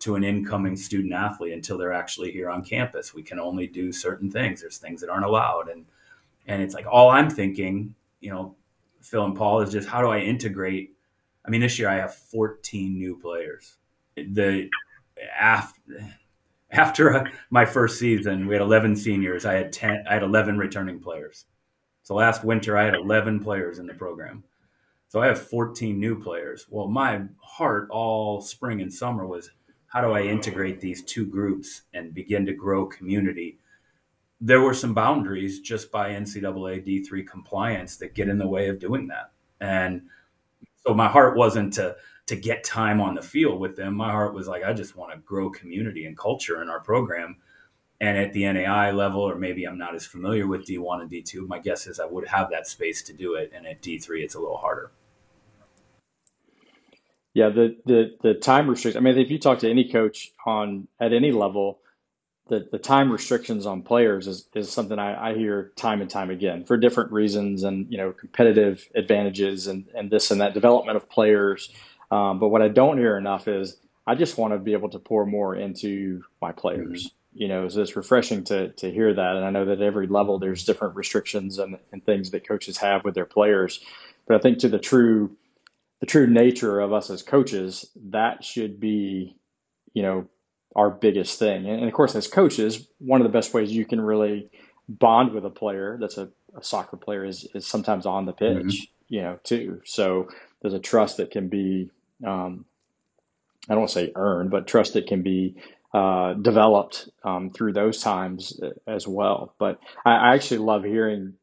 [0.00, 3.14] to an incoming student athlete until they're actually here on campus.
[3.14, 4.60] We can only do certain things.
[4.60, 5.68] There's things that aren't allowed.
[5.68, 5.84] And,
[6.46, 8.54] and it's like all I'm thinking, you know,
[9.00, 10.94] Phil and Paul is just how do I integrate
[11.44, 13.76] I mean, this year I have 14 new players.
[14.16, 14.68] The
[15.38, 15.82] after
[16.70, 19.44] after my first season, we had 11 seniors.
[19.44, 20.04] I had 10.
[20.08, 21.46] I had 11 returning players.
[22.02, 24.44] So last winter, I had 11 players in the program.
[25.08, 26.66] So I have 14 new players.
[26.68, 29.50] Well, my heart all spring and summer was
[29.86, 33.58] how do I integrate these two groups and begin to grow community?
[34.40, 38.80] There were some boundaries just by NCAA D3 compliance that get in the way of
[38.80, 39.30] doing that.
[39.60, 40.02] And
[40.86, 43.94] so my heart wasn't to to get time on the field with them.
[43.94, 47.36] My heart was like, I just want to grow community and culture in our program.
[48.00, 51.46] And at the NAIA level, or maybe I'm not as familiar with D1 and D2,
[51.46, 53.52] my guess is I would have that space to do it.
[53.54, 54.90] And at D3, it's a little harder.
[57.34, 58.98] Yeah, the the the time restriction.
[58.98, 61.80] I mean, if you talk to any coach on at any level,
[62.48, 66.30] the the time restrictions on players is is something I, I hear time and time
[66.30, 70.96] again for different reasons and you know competitive advantages and and this and that development
[70.96, 71.70] of players.
[72.10, 74.98] Um, but what I don't hear enough is I just want to be able to
[74.98, 77.06] pour more into my players.
[77.06, 77.14] Mm-hmm.
[77.36, 79.36] You know, so it's refreshing to to hear that.
[79.36, 82.76] And I know that at every level there's different restrictions and, and things that coaches
[82.78, 83.80] have with their players.
[84.28, 85.36] But I think to the true
[86.00, 89.34] the true nature of us as coaches, that should be,
[89.94, 90.28] you know,
[90.74, 91.68] our biggest thing.
[91.68, 94.50] And, of course, as coaches, one of the best ways you can really
[94.88, 98.56] bond with a player that's a, a soccer player is, is sometimes on the pitch,
[98.56, 99.14] mm-hmm.
[99.14, 99.80] you know, too.
[99.84, 100.28] So
[100.60, 101.90] there's a trust that can be,
[102.26, 102.64] um,
[103.68, 105.56] I don't want to say earned, but trust that can be
[105.94, 109.54] uh, developed um, through those times as well.
[109.58, 111.34] But I, I actually love hearing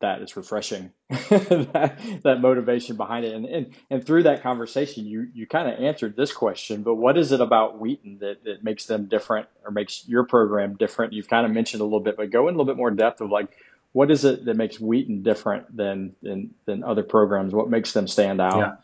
[0.00, 0.92] that it's refreshing.
[1.34, 3.34] That, that motivation behind it.
[3.34, 7.16] And, and and through that conversation you you kind of answered this question but what
[7.16, 11.12] is it about wheaton that, that makes them different or makes your program different?
[11.12, 13.20] You've kind of mentioned a little bit but go in a little bit more depth
[13.20, 13.56] of like
[13.92, 17.54] what is it that makes wheaton different than than, than other programs?
[17.54, 18.58] What makes them stand out?
[18.58, 18.74] Yeah.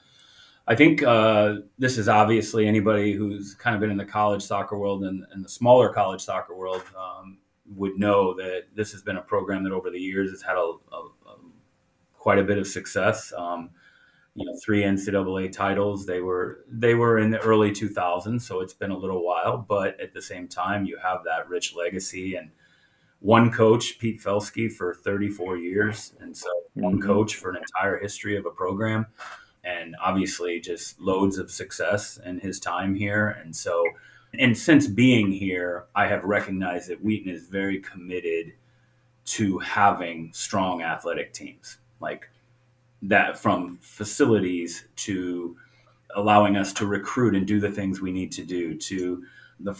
[0.66, 4.78] I think uh, this is obviously anybody who's kind of been in the college soccer
[4.78, 7.38] world and, and the smaller college soccer world um,
[7.76, 10.72] would know that this has been a program that over the years has had a,
[10.92, 11.36] a, a
[12.18, 13.32] quite a bit of success.
[13.36, 13.70] Um,
[14.34, 16.06] you know, three NCAA titles.
[16.06, 19.58] They were they were in the early 2000s, so it's been a little while.
[19.58, 22.50] But at the same time, you have that rich legacy and
[23.18, 27.06] one coach, Pete Felske, for 34 years, and so one mm-hmm.
[27.06, 29.06] coach for an entire history of a program,
[29.62, 33.28] and obviously just loads of success in his time here.
[33.28, 33.84] And so
[34.38, 38.52] and since being here, I have recognized that Wheaton is very committed
[39.26, 42.28] to having strong athletic teams, like
[43.02, 45.56] that from facilities to
[46.16, 49.24] allowing us to recruit and do the things we need to do to
[49.60, 49.74] the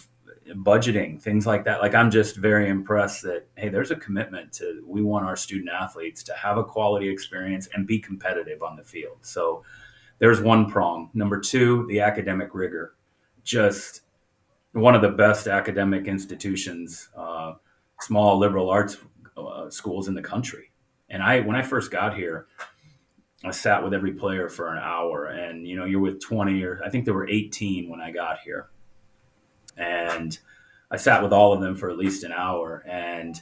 [0.54, 1.80] budgeting things like that.
[1.80, 5.70] Like i'm just very impressed that hey there's a commitment to we want our student
[5.70, 9.18] athletes to have a quality experience and be competitive on the field.
[9.22, 9.64] So
[10.18, 11.10] there's one prong.
[11.14, 12.94] Number two the academic rigor.
[13.42, 14.02] Just
[14.72, 17.54] one of the best academic institutions, uh,
[18.00, 18.98] small liberal arts
[19.36, 20.70] uh, schools in the country.
[21.08, 22.46] And I, when I first got here,
[23.44, 26.80] I sat with every player for an hour, and you know, you're with 20 or
[26.84, 28.68] I think there were 18 when I got here,
[29.76, 30.38] and
[30.90, 32.84] I sat with all of them for at least an hour.
[32.86, 33.40] And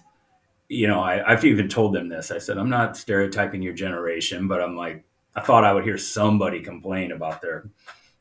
[0.69, 2.31] you know, I, I've even told them this.
[2.31, 5.99] I said, I'm not stereotyping your generation, but I'm like, I thought I would hear
[5.99, 7.69] somebody complain about their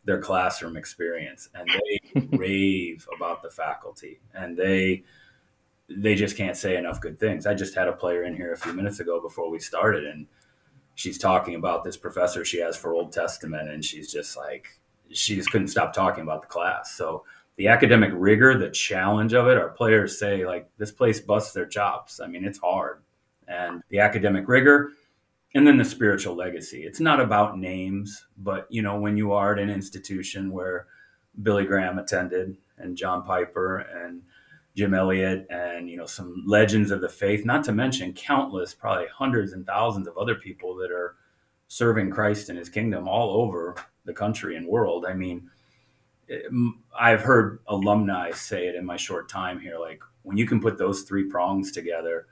[0.08, 5.04] their classroom experience and they rave about the faculty and they
[5.90, 7.46] they just can't say enough good things.
[7.46, 10.26] I just had a player in here a few minutes ago before we started and
[10.96, 14.80] she's talking about this professor she has for Old Testament and she's just like
[15.12, 16.94] she just couldn't stop talking about the class.
[16.94, 17.26] So
[17.58, 21.66] the academic rigor, the challenge of it, our players say like this place busts their
[21.66, 22.22] chops.
[22.22, 23.02] I mean, it's hard.
[23.46, 24.92] And the academic rigor,
[25.58, 26.84] and then the spiritual legacy.
[26.84, 30.86] It's not about names, but you know, when you are at an institution where
[31.42, 34.22] Billy Graham attended and John Piper and
[34.76, 39.08] Jim Elliot and you know some legends of the faith, not to mention countless, probably
[39.08, 41.16] hundreds and thousands of other people that are
[41.68, 45.08] serving Christ in His kingdom all over the country and world.
[45.10, 45.50] I mean,
[46.98, 50.78] I've heard alumni say it in my short time here, like when you can put
[50.78, 52.28] those three prongs together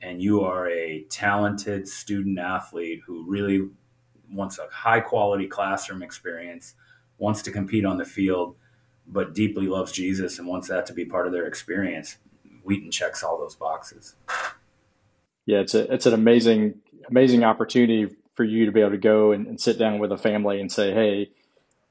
[0.00, 3.68] and you are a talented student athlete who really
[4.30, 6.74] wants a high quality classroom experience,
[7.18, 8.56] wants to compete on the field,
[9.06, 12.18] but deeply loves Jesus and wants that to be part of their experience,
[12.64, 14.14] Wheaton checks all those boxes.
[15.46, 16.74] Yeah, it's a it's an amazing
[17.08, 20.18] amazing opportunity for you to be able to go and, and sit down with a
[20.18, 21.30] family and say, hey,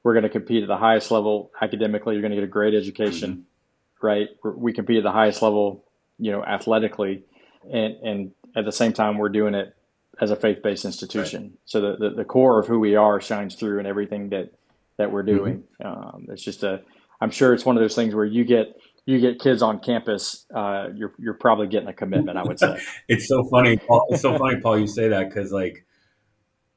[0.02, 2.14] we're going to compete at the highest level academically.
[2.14, 4.06] You're going to get a great education, mm-hmm.
[4.06, 4.28] right?
[4.42, 5.84] We compete at the highest level,
[6.18, 7.24] you know, athletically
[7.72, 9.74] and and at the same time we're doing it
[10.20, 11.42] as a faith-based institution.
[11.42, 11.52] Right.
[11.64, 14.52] So the, the, the core of who we are shines through in everything that
[14.96, 15.64] that we're doing.
[15.80, 15.86] Mm-hmm.
[15.86, 16.82] Um, it's just a
[17.20, 18.76] I'm sure it's one of those things where you get
[19.08, 22.36] you get kids on campus, uh, you're you're probably getting a commitment.
[22.36, 22.78] I would say.
[23.08, 23.78] it's so funny.
[23.78, 24.78] Paul, it's so funny, Paul.
[24.78, 25.86] You say that because like,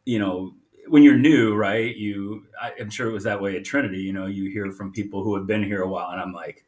[0.06, 0.54] you know,
[0.88, 1.94] when you're new, right?
[1.94, 3.98] You, I, am sure it was that way at Trinity.
[3.98, 6.64] You know, you hear from people who have been here a while, and I'm like,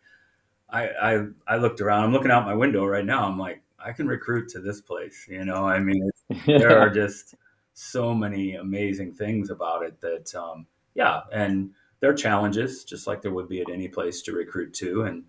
[0.70, 2.04] I I, I looked around.
[2.04, 3.26] I'm looking out my window right now.
[3.26, 5.26] I'm like, I can recruit to this place.
[5.30, 6.10] You know, I mean,
[6.46, 7.36] there are just
[7.74, 13.22] so many amazing things about it that, um, yeah, and there are challenges, just like
[13.22, 15.24] there would be at any place to recruit to, and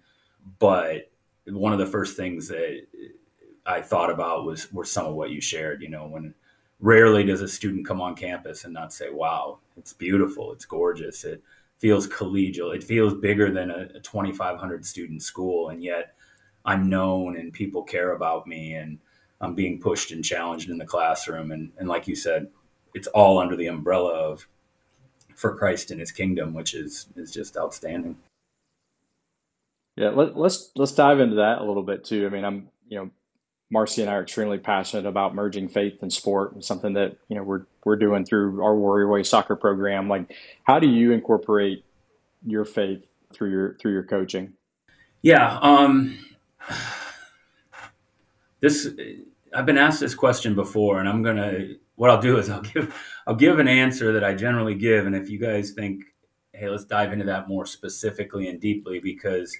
[0.58, 1.10] but
[1.46, 2.86] one of the first things that
[3.66, 5.82] I thought about was were some of what you shared.
[5.82, 6.34] You know, when
[6.80, 11.24] rarely does a student come on campus and not say, "Wow, it's beautiful, it's gorgeous,
[11.24, 11.42] it
[11.78, 16.14] feels collegial, it feels bigger than a, a 2,500 student school," and yet
[16.64, 18.98] I'm known and people care about me and
[19.40, 21.52] I'm being pushed and challenged in the classroom.
[21.52, 22.48] And, and like you said,
[22.94, 24.46] it's all under the umbrella of
[25.34, 28.16] for Christ and His kingdom, which is is just outstanding.
[29.96, 32.26] Yeah, let, us let's, let's dive into that a little bit too.
[32.26, 33.10] I mean, I'm you know,
[33.70, 37.36] Marcy and I are extremely passionate about merging faith and sport, and something that you
[37.36, 40.08] know we're we're doing through our Warrior Way soccer program.
[40.08, 41.84] Like, how do you incorporate
[42.46, 44.52] your faith through your through your coaching?
[45.22, 46.18] Yeah, um,
[48.60, 48.88] this
[49.54, 52.94] I've been asked this question before, and I'm gonna what I'll do is I'll give
[53.26, 56.04] I'll give an answer that I generally give, and if you guys think,
[56.52, 59.56] hey, let's dive into that more specifically and deeply, because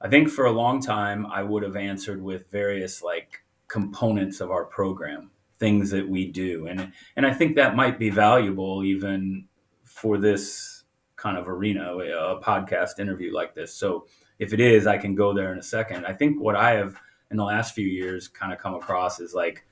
[0.00, 4.50] I think for a long time I would have answered with various like components of
[4.50, 9.46] our program, things that we do, and and I think that might be valuable even
[9.84, 10.79] for this
[11.20, 13.74] kind of arena, a podcast interview like this.
[13.74, 14.06] So
[14.38, 16.06] if it is, I can go there in a second.
[16.06, 16.96] I think what I have
[17.30, 19.66] in the last few years kind of come across is like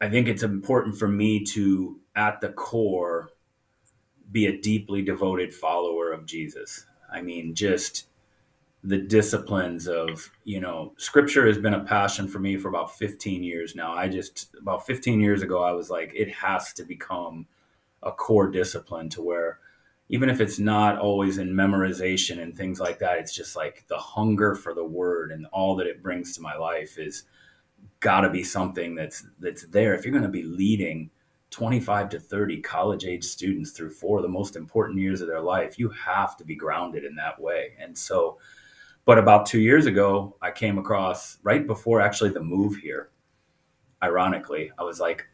[0.00, 3.30] I think it's important for me to at the core
[4.30, 6.84] be a deeply devoted follower of Jesus.
[7.10, 8.08] I mean, just
[8.82, 13.42] the disciplines of, you know, scripture has been a passion for me for about 15
[13.42, 13.94] years now.
[13.94, 17.46] I just about 15 years ago I was like it has to become
[18.02, 19.60] a core discipline to where
[20.08, 23.96] even if it's not always in memorization and things like that, it's just like the
[23.96, 27.24] hunger for the word and all that it brings to my life is
[28.00, 29.94] got to be something that's that's there.
[29.94, 31.10] If you're going to be leading
[31.50, 35.40] 25 to 30 college age students through four of the most important years of their
[35.40, 37.72] life, you have to be grounded in that way.
[37.78, 38.38] And so,
[39.04, 43.10] but about two years ago, I came across right before actually the move here.
[44.02, 45.26] Ironically, I was like,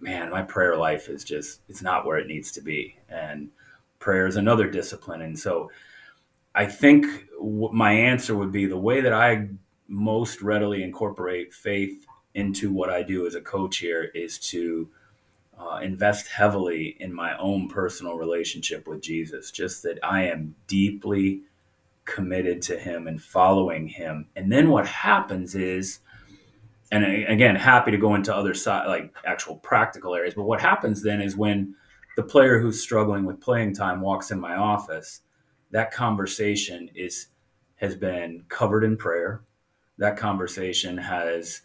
[0.00, 2.96] man, my prayer life is just, it's not where it needs to be.
[3.08, 3.50] And
[4.00, 5.22] prayer is another discipline.
[5.22, 5.70] And so
[6.54, 7.06] I think
[7.38, 9.48] w- my answer would be the way that I
[9.86, 14.88] most readily incorporate faith into what I do as a coach here is to
[15.58, 19.50] uh, invest heavily in my own personal relationship with Jesus.
[19.50, 21.42] Just that I am deeply
[22.04, 24.26] committed to Him and following Him.
[24.36, 25.98] And then what happens is,
[26.90, 30.34] and again, happy to go into other side, like actual practical areas.
[30.34, 31.74] But what happens then is when
[32.20, 35.22] the player who's struggling with playing time walks in my office,
[35.70, 37.28] that conversation is
[37.76, 39.40] has been covered in prayer.
[39.96, 41.62] That conversation has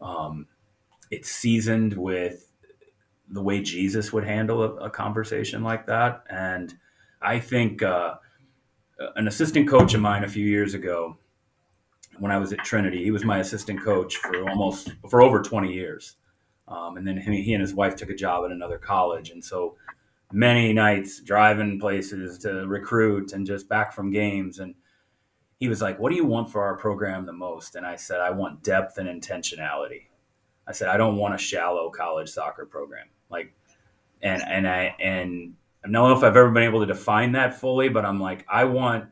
[0.00, 0.46] um,
[1.10, 2.50] it's seasoned with
[3.28, 6.24] the way Jesus would handle a, a conversation like that.
[6.30, 6.74] And
[7.20, 8.14] I think uh,
[9.16, 11.18] an assistant coach of mine a few years ago,
[12.18, 15.70] when I was at Trinity, he was my assistant coach for almost for over 20
[15.70, 16.16] years.
[16.66, 19.44] Um, and then he, he and his wife took a job at another college, and
[19.44, 19.76] so
[20.32, 24.58] many nights driving places to recruit and just back from games.
[24.58, 24.74] And
[25.58, 27.74] he was like, What do you want for our program the most?
[27.74, 30.06] And I said, I want depth and intentionality.
[30.66, 33.06] I said, I don't want a shallow college soccer program.
[33.30, 33.54] Like,
[34.20, 37.58] and, and I, and I don't know if I've ever been able to define that
[37.58, 39.06] fully, but I'm like, I want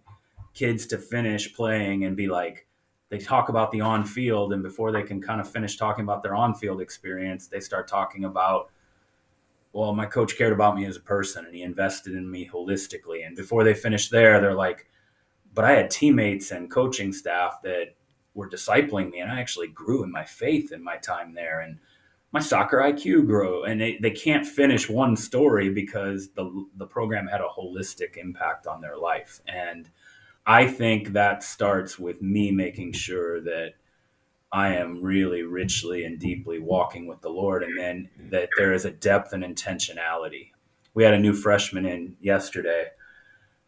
[0.53, 2.67] kids to finish playing and be like,
[3.09, 6.23] they talk about the on field, and before they can kind of finish talking about
[6.23, 8.71] their on field experience, they start talking about
[9.77, 13.27] well, my coach cared about me as a person and he invested in me holistically.
[13.27, 14.87] And before they finished there, they're like,
[15.53, 17.95] but I had teammates and coaching staff that
[18.33, 21.61] were discipling me, and I actually grew in my faith in my time there.
[21.61, 21.79] And
[22.33, 27.27] my soccer IQ grew, and they, they can't finish one story because the, the program
[27.27, 29.41] had a holistic impact on their life.
[29.47, 29.91] And
[30.47, 33.75] I think that starts with me making sure that
[34.53, 38.85] I am really richly and deeply walking with the Lord, and then that there is
[38.85, 40.51] a depth and intentionality.
[40.95, 42.87] We had a new freshman in yesterday.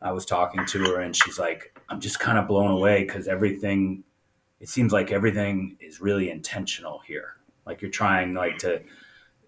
[0.00, 3.28] I was talking to her, and she's like, I'm just kind of blown away because
[3.28, 4.04] everything,
[4.60, 7.34] it seems like everything is really intentional here.
[7.66, 8.82] Like you're trying, like, to,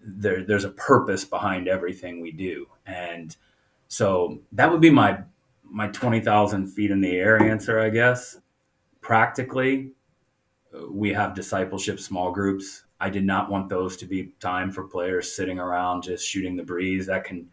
[0.03, 2.67] there, there's a purpose behind everything we do.
[2.85, 3.35] And
[3.87, 5.23] so that would be my
[5.63, 8.37] my 20,000 feet in the air answer, I guess.
[8.99, 9.91] Practically,
[10.89, 12.83] we have discipleship small groups.
[12.99, 16.63] I did not want those to be time for players sitting around just shooting the
[16.63, 17.07] breeze.
[17.07, 17.49] That can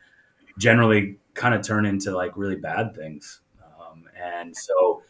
[0.58, 3.40] generally kind of turn into like really bad things.
[3.62, 5.02] Um, and so,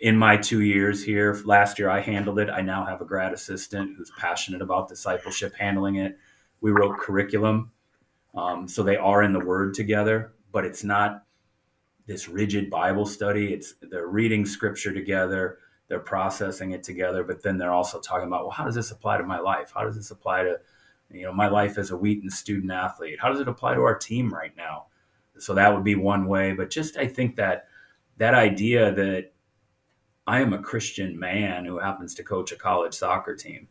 [0.00, 2.50] in my two years here, last year I handled it.
[2.50, 6.18] I now have a grad assistant who's passionate about discipleship, handling it.
[6.60, 7.70] We wrote curriculum.
[8.34, 11.24] Um, so they are in the word together, but it's not
[12.06, 13.52] this rigid Bible study.
[13.52, 15.58] It's they're reading scripture together,
[15.92, 19.18] they're processing it together, but then they're also talking about, well, how does this apply
[19.18, 19.70] to my life?
[19.74, 20.58] How does this apply to,
[21.10, 23.18] you know, my life as a Wheaton student athlete?
[23.20, 24.86] How does it apply to our team right now?
[25.36, 26.54] So that would be one way.
[26.54, 27.66] But just I think that
[28.16, 29.32] that idea that
[30.26, 33.68] I am a Christian man who happens to coach a college soccer team.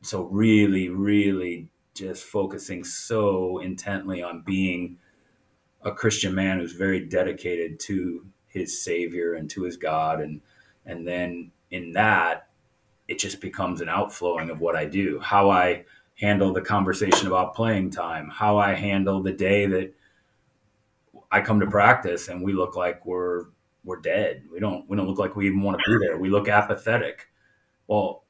[0.00, 4.96] So really, really just focusing so intently on being
[5.82, 10.40] a Christian man who's very dedicated to his Savior and to his God, and
[10.86, 12.48] and then in that,
[13.08, 17.54] it just becomes an outflowing of what I do, how I handle the conversation about
[17.54, 19.92] playing time, how I handle the day that
[21.30, 23.46] I come to practice and we look like we're
[23.84, 24.44] we're dead.
[24.52, 26.18] We don't we don't look like we even want to be there.
[26.18, 27.28] We look apathetic.
[27.86, 28.24] Well,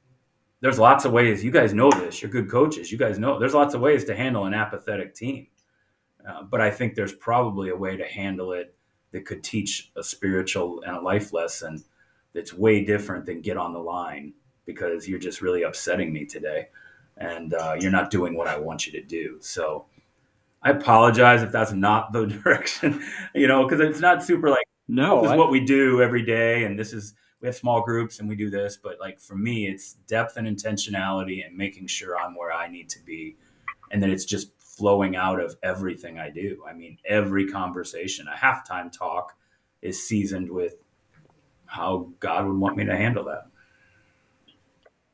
[0.60, 1.42] there's lots of ways.
[1.42, 2.22] You guys know this.
[2.22, 2.92] You're good coaches.
[2.92, 5.48] You guys know there's lots of ways to handle an apathetic team.
[6.26, 8.74] Uh, but I think there's probably a way to handle it
[9.12, 11.82] that could teach a spiritual and a life lesson
[12.32, 14.32] that's way different than get on the line
[14.64, 16.68] because you're just really upsetting me today
[17.16, 19.38] and uh, you're not doing what I want you to do.
[19.40, 19.86] So
[20.62, 23.02] I apologize if that's not the direction,
[23.34, 25.36] you know, because it's not super like, no, this is I...
[25.36, 26.64] what we do every day.
[26.64, 28.78] And this is, we have small groups and we do this.
[28.82, 32.88] But like for me, it's depth and intentionality and making sure I'm where I need
[32.90, 33.36] to be.
[33.90, 36.62] And that it's just flowing out of everything I do.
[36.68, 39.36] I mean, every conversation, a halftime talk
[39.82, 40.74] is seasoned with
[41.70, 43.46] how God would want me to handle that.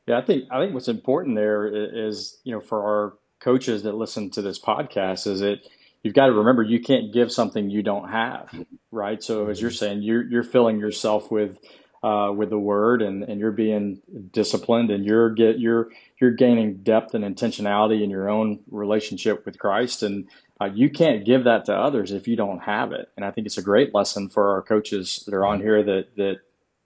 [0.07, 3.93] Yeah, I think I think what's important there is, you know, for our coaches that
[3.93, 5.67] listen to this podcast is it
[6.01, 8.49] you've got to remember you can't give something you don't have,
[8.91, 9.21] right?
[9.21, 11.57] So as you're saying, you're you're filling yourself with
[12.03, 14.01] uh, with the word and, and you're being
[14.31, 15.89] disciplined and you're get you're
[16.21, 20.27] you're gaining depth and intentionality in your own relationship with Christ and
[20.61, 23.47] uh, you can't give that to others if you don't have it and I think
[23.47, 26.35] it's a great lesson for our coaches that are on here that that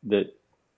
[0.04, 0.36] that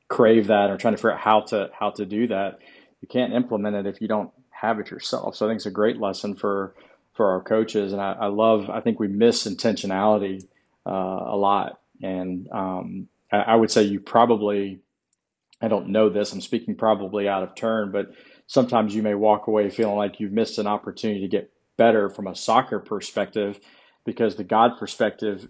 [0.10, 2.60] crave that or trying to figure out how to how to do that
[3.02, 5.72] you can't implement it if you don't have it yourself so I think it's a
[5.72, 6.76] great lesson for
[7.14, 10.46] for our coaches and I, I love I think we miss intentionality
[10.86, 14.80] uh, a lot and um, I would say you probably,
[15.62, 18.12] I don't know this, I'm speaking probably out of turn, but
[18.46, 22.28] sometimes you may walk away feeling like you've missed an opportunity to get better from
[22.28, 23.60] a soccer perspective
[24.06, 25.50] because the God perspective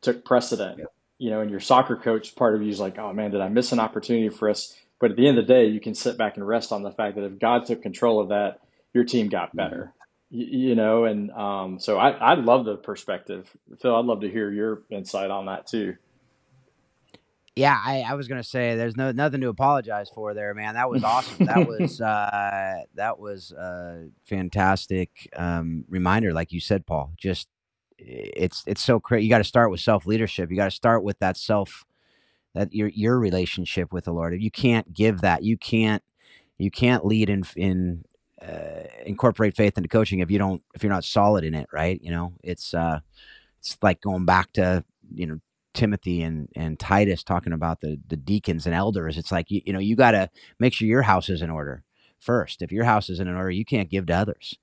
[0.00, 0.78] took precedent.
[0.78, 0.84] Yeah.
[1.18, 3.48] You know, and your soccer coach, part of you is like, oh man, did I
[3.48, 4.76] miss an opportunity for us?
[5.00, 6.90] But at the end of the day, you can sit back and rest on the
[6.90, 8.60] fact that if God took control of that,
[8.92, 9.92] your team got better.
[9.92, 10.04] Mm-hmm.
[10.36, 13.48] You, know, and um, so I, I love the perspective.
[13.80, 15.96] Phil, I'd love to hear your insight on that too.
[17.56, 20.74] Yeah, I, I was gonna say there's no nothing to apologize for there, man.
[20.74, 21.46] That was awesome.
[21.46, 27.12] that was uh, that was a fantastic um, reminder, like you said, Paul.
[27.16, 27.46] Just
[28.06, 29.24] it's it's so crazy.
[29.24, 30.50] You got to start with self leadership.
[30.50, 31.84] You got to start with that self
[32.54, 34.34] that your your relationship with the Lord.
[34.34, 36.02] If you can't give that, you can't
[36.58, 38.04] you can't lead in in
[38.42, 42.00] uh, incorporate faith into coaching if you don't if you're not solid in it, right?
[42.02, 43.00] You know, it's uh,
[43.60, 44.84] it's like going back to
[45.14, 45.38] you know
[45.74, 49.18] Timothy and and Titus talking about the the deacons and elders.
[49.18, 51.82] It's like you, you know you got to make sure your house is in order
[52.20, 52.62] first.
[52.62, 54.58] If your house is in order, you can't give to others.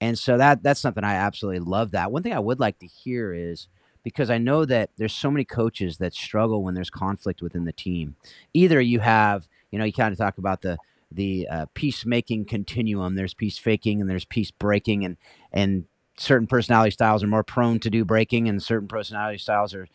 [0.00, 1.92] And so that that's something I absolutely love.
[1.92, 3.68] That one thing I would like to hear is
[4.02, 7.72] because I know that there's so many coaches that struggle when there's conflict within the
[7.72, 8.16] team.
[8.54, 10.78] Either you have you know you kind of talk about the
[11.10, 13.14] the uh, peacemaking continuum.
[13.14, 15.16] There's peace faking and there's peace breaking, and
[15.52, 15.84] and
[16.18, 19.88] certain personality styles are more prone to do breaking, and certain personality styles are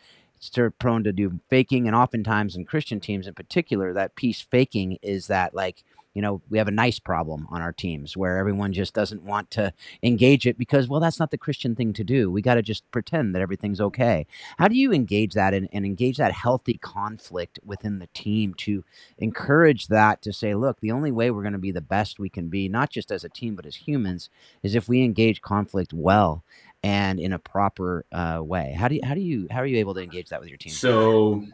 [0.78, 5.28] prone to do faking and oftentimes in christian teams in particular that peace faking is
[5.28, 5.84] that like
[6.14, 9.50] you know we have a nice problem on our teams where everyone just doesn't want
[9.50, 12.62] to engage it because well that's not the christian thing to do we got to
[12.62, 14.26] just pretend that everything's okay
[14.58, 18.84] how do you engage that and, and engage that healthy conflict within the team to
[19.18, 22.28] encourage that to say look the only way we're going to be the best we
[22.28, 24.28] can be not just as a team but as humans
[24.62, 26.42] is if we engage conflict well
[26.82, 28.74] and in a proper uh, way.
[28.76, 30.58] How do you how do you how are you able to engage that with your
[30.58, 30.72] team?
[30.72, 31.44] So,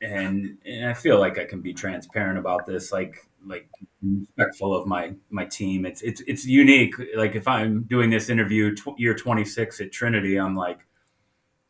[0.00, 3.68] and, and I feel like I can be transparent about this, like like
[4.02, 5.86] respectful of my my team.
[5.86, 6.94] It's it's it's unique.
[7.16, 10.80] Like if I'm doing this interview tw- year 26 at Trinity, I'm like,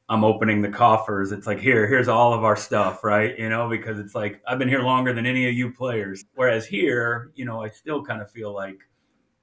[0.08, 1.32] I'm opening the coffers.
[1.32, 3.38] It's like here, here's all of our stuff, right?
[3.38, 6.24] You know, because it's like I've been here longer than any of you players.
[6.34, 8.78] Whereas here, you know, I still kind of feel like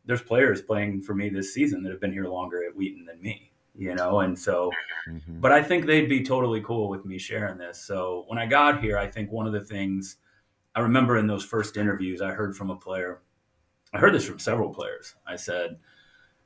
[0.06, 3.22] there's players playing for me this season that have been here longer at Wheaton than
[3.22, 4.72] me, you know, and so.
[5.10, 5.40] Mm-hmm.
[5.40, 7.86] But I think they'd be totally cool with me sharing this.
[7.86, 10.18] So when I got here, I think one of the things
[10.76, 13.22] I remember in those first interviews, I heard from a player.
[13.94, 15.16] I heard this from several players.
[15.28, 15.78] I said,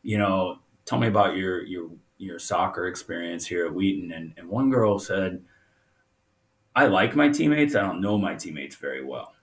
[0.03, 4.11] you know, tell me about your your your soccer experience here at Wheaton.
[4.11, 5.43] And, and one girl said,
[6.75, 7.75] I like my teammates.
[7.75, 9.33] I don't know my teammates very well.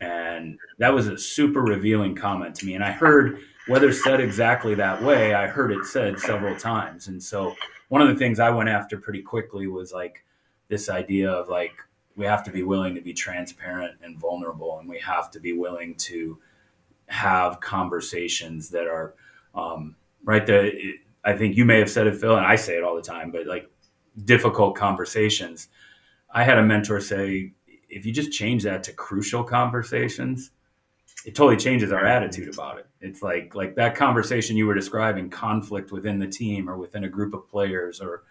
[0.00, 2.74] And that was a super revealing comment to me.
[2.74, 7.08] And I heard, whether said exactly that way, I heard it said several times.
[7.08, 7.56] And so
[7.88, 10.22] one of the things I went after pretty quickly was like
[10.68, 11.72] this idea of like,
[12.16, 15.52] we have to be willing to be transparent and vulnerable, and we have to be
[15.52, 16.38] willing to
[17.06, 19.14] have conversations that are
[19.54, 19.94] um,
[20.24, 20.44] right.
[20.44, 20.94] The
[21.24, 23.30] I think you may have said it, Phil, and I say it all the time,
[23.30, 23.70] but like
[24.24, 25.68] difficult conversations.
[26.32, 27.52] I had a mentor say,
[27.88, 30.50] if you just change that to crucial conversations,
[31.24, 32.86] it totally changes our attitude about it.
[33.00, 37.08] It's like like that conversation you were describing, conflict within the team or within a
[37.08, 38.22] group of players or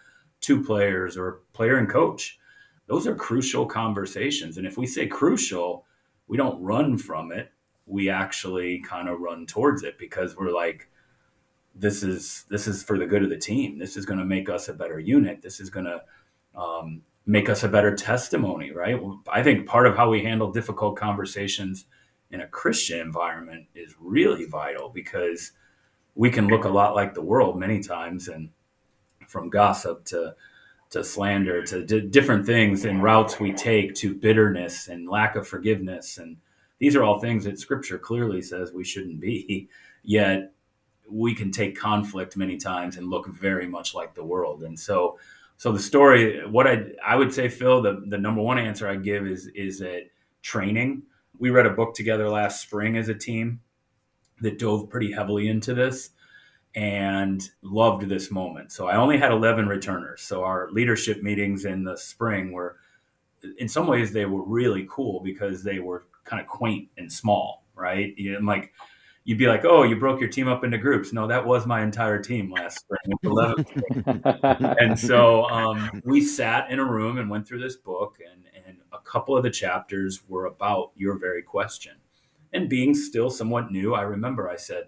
[0.41, 2.39] two players or player and coach.
[2.87, 4.57] Those are crucial conversations.
[4.57, 5.85] And if we say crucial,
[6.27, 7.51] we don't run from it.
[7.87, 10.89] We actually kind of run towards it because we're like,
[11.75, 13.77] this is this is for the good of the team.
[13.77, 15.41] This is going to make us a better unit.
[15.41, 16.01] This is going to
[16.59, 18.99] um, make us a better testimony, right?
[19.29, 21.85] I think part of how we handle difficult conversations
[22.31, 25.51] in a Christian environment is really vital because
[26.15, 28.49] we can look a lot like the world many times, and
[29.27, 30.35] from gossip to
[30.95, 35.47] to slander to d- different things and routes we take to bitterness and lack of
[35.47, 36.37] forgiveness and
[36.79, 39.69] these are all things that scripture clearly says we shouldn't be
[40.03, 40.51] yet
[41.09, 44.63] we can take conflict many times and look very much like the world.
[44.63, 45.19] And so,
[45.57, 48.95] so the story, what I I would say, Phil, the the number one answer I
[48.95, 50.09] give is is that
[50.41, 51.03] training.
[51.37, 53.61] We read a book together last spring as a team
[54.41, 56.11] that dove pretty heavily into this
[56.75, 58.71] and loved this moment.
[58.71, 60.21] So I only had 11 returners.
[60.21, 62.77] So our leadership meetings in the spring were
[63.57, 67.63] in some ways they were really cool because they were kind of quaint and small,
[67.75, 68.13] right?
[68.17, 68.73] And like
[69.23, 71.81] you'd be like, "Oh, you broke your team up into groups." No, that was my
[71.81, 73.65] entire team last spring, eleven.
[74.79, 78.77] and so um, we sat in a room and went through this book, and and
[78.91, 81.95] a couple of the chapters were about your very question.
[82.53, 84.85] And being still somewhat new, I remember I said,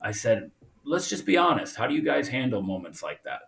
[0.00, 0.50] I said,
[0.88, 1.76] let's just be honest.
[1.76, 3.42] How do you guys handle moments like that?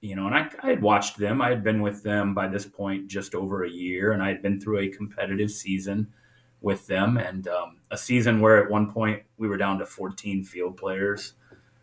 [0.00, 1.42] You know, and I, I had watched them.
[1.42, 4.42] I had been with them by this point just over a year, and I had
[4.42, 6.12] been through a competitive season
[6.60, 10.44] with them, and um, a season where at one point we were down to 14
[10.44, 11.34] field players,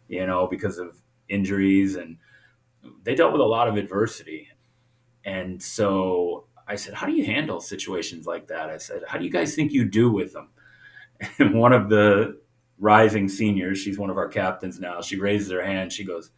[0.07, 0.97] you know, because of
[1.29, 2.17] injuries, and
[3.03, 4.47] they dealt with a lot of adversity.
[5.25, 8.69] And so I said, How do you handle situations like that?
[8.69, 10.49] I said, How do you guys think you do with them?
[11.37, 12.39] And one of the
[12.81, 15.93] rising seniors, she's one of our captains now, she raises her hand.
[15.93, 16.31] She goes,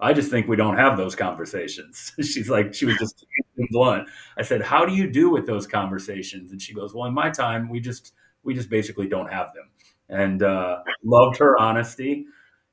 [0.00, 2.12] I just think we don't have those conversations.
[2.22, 3.26] She's like, she was just
[3.70, 4.08] blunt.
[4.36, 6.52] I said, how do you do with those conversations?
[6.52, 8.12] And she goes, well, in my time, we just,
[8.44, 9.70] we just basically don't have them.
[10.08, 12.26] And uh, loved her honesty.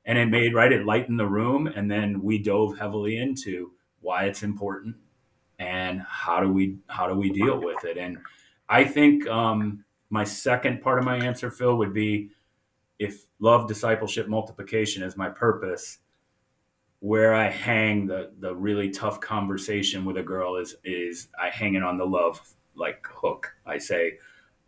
[0.04, 1.66] And it made, right, it lightened the room.
[1.66, 4.94] And then we dove heavily into why it's important
[5.58, 7.98] and how do we, how do we deal with it?
[7.98, 8.18] And
[8.68, 12.30] I think um, my second part of my answer, Phil, would be
[12.98, 15.98] if love, discipleship, multiplication is my purpose,
[17.00, 21.74] where I hang the the really tough conversation with a girl is is I hang
[21.74, 22.40] it on the love
[22.74, 23.54] like hook.
[23.66, 24.18] I say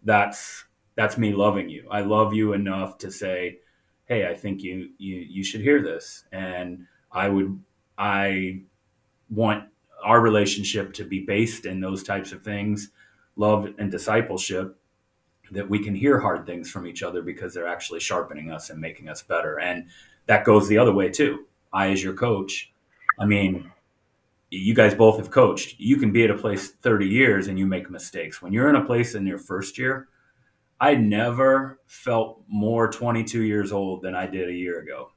[0.04, 0.64] that's
[0.94, 1.88] that's me loving you.
[1.90, 3.60] I love you enough to say,
[4.06, 7.58] "Hey, I think you you you should hear this." And I would
[7.96, 8.62] I
[9.30, 9.68] want
[10.04, 12.90] our relationship to be based in those types of things,
[13.36, 14.77] love and discipleship
[15.52, 18.80] that we can hear hard things from each other because they're actually sharpening us and
[18.80, 19.58] making us better.
[19.58, 19.86] And
[20.26, 22.72] that goes the other way too I, as your coach,
[23.18, 23.70] I mean,
[24.50, 25.78] you guys both have coached.
[25.78, 28.40] You can be at a place 30 years and you make mistakes.
[28.40, 30.08] When you're in a place in your first year,
[30.80, 35.10] I never felt more 22 years old than I did a year ago.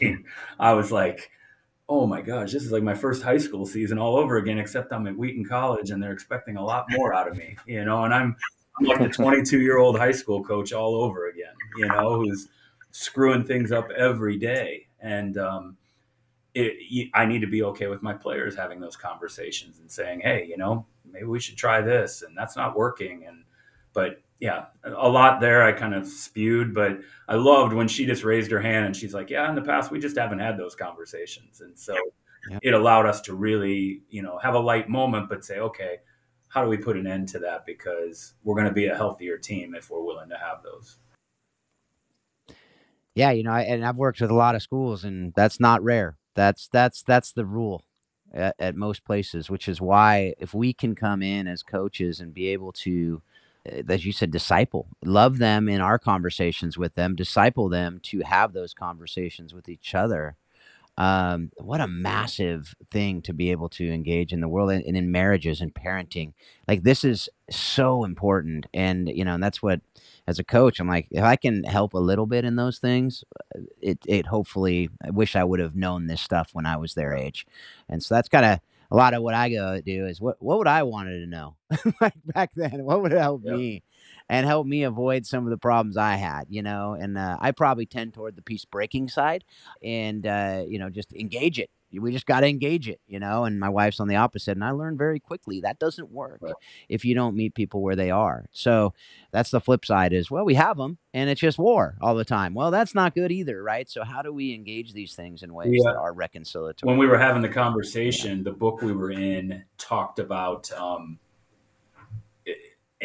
[0.60, 1.30] I was like,
[1.88, 4.92] oh my gosh, this is like my first high school season all over again, except
[4.92, 8.04] I'm at Wheaton College and they're expecting a lot more out of me, you know,
[8.04, 8.36] and I'm,
[8.78, 12.48] I'm like the 22 year old high school coach all over again, you know, who's
[12.90, 15.76] screwing things up every day and um,
[16.54, 20.46] it, I need to be okay with my players having those conversations and saying, hey,
[20.48, 23.26] you know, maybe we should try this, and that's not working.
[23.26, 23.44] And
[23.92, 25.62] but yeah, a lot there.
[25.62, 26.98] I kind of spewed, but
[27.28, 29.90] I loved when she just raised her hand and she's like, yeah, in the past
[29.90, 31.94] we just haven't had those conversations, and so
[32.50, 32.58] yeah.
[32.62, 35.98] it allowed us to really, you know, have a light moment, but say, okay,
[36.48, 37.66] how do we put an end to that?
[37.66, 40.98] Because we're going to be a healthier team if we're willing to have those.
[43.14, 45.82] Yeah, you know, I, and I've worked with a lot of schools, and that's not
[45.82, 46.16] rare.
[46.34, 47.82] That's that's that's the rule
[48.32, 52.34] at, at most places, which is why if we can come in as coaches and
[52.34, 53.22] be able to
[53.66, 58.20] uh, as you said, disciple, love them in our conversations with them, disciple them to
[58.20, 60.36] have those conversations with each other.
[60.98, 64.96] Um, what a massive thing to be able to engage in the world and, and,
[64.96, 66.32] in marriages and parenting.
[66.66, 69.82] Like this is so important, and you know, and that's what,
[70.26, 73.24] as a coach, I'm like, if I can help a little bit in those things,
[73.54, 74.88] uh, it it hopefully.
[75.04, 77.46] I wish I would have known this stuff when I was their age,
[77.90, 80.58] and so that's kind of a lot of what I go do is what what
[80.58, 81.56] would I wanted to know
[82.00, 82.84] like back then?
[82.84, 83.56] What would help yep.
[83.56, 83.82] me
[84.28, 86.94] and help me avoid some of the problems I had, you know?
[86.94, 89.44] And uh, I probably tend toward the peace breaking side,
[89.82, 91.70] and uh, you know, just engage it
[92.00, 93.44] we just got to engage it, you know.
[93.44, 96.54] And my wife's on the opposite, and I learned very quickly that doesn't work right.
[96.88, 98.46] if you don't meet people where they are.
[98.52, 98.94] So
[99.32, 102.24] that's the flip side is well, we have them, and it's just war all the
[102.24, 102.54] time.
[102.54, 103.88] Well, that's not good either, right?
[103.88, 105.92] So how do we engage these things in ways yeah.
[105.92, 106.84] that are reconciliatory?
[106.84, 108.44] When we were having the conversation, yeah.
[108.44, 110.70] the book we were in talked about.
[110.72, 111.18] Um,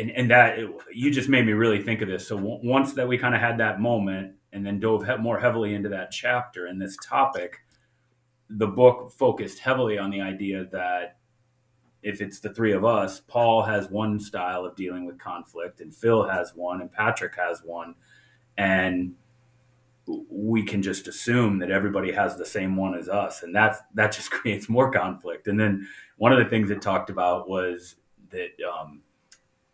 [0.01, 2.27] and, and that it, you just made me really think of this.
[2.27, 5.39] So w- once that we kind of had that moment, and then dove he- more
[5.39, 7.59] heavily into that chapter and this topic,
[8.49, 11.17] the book focused heavily on the idea that
[12.03, 15.95] if it's the three of us, Paul has one style of dealing with conflict, and
[15.95, 17.93] Phil has one, and Patrick has one,
[18.57, 19.13] and
[20.29, 24.11] we can just assume that everybody has the same one as us, and that that
[24.11, 25.47] just creates more conflict.
[25.47, 25.87] And then
[26.17, 27.95] one of the things it talked about was
[28.31, 29.01] that um,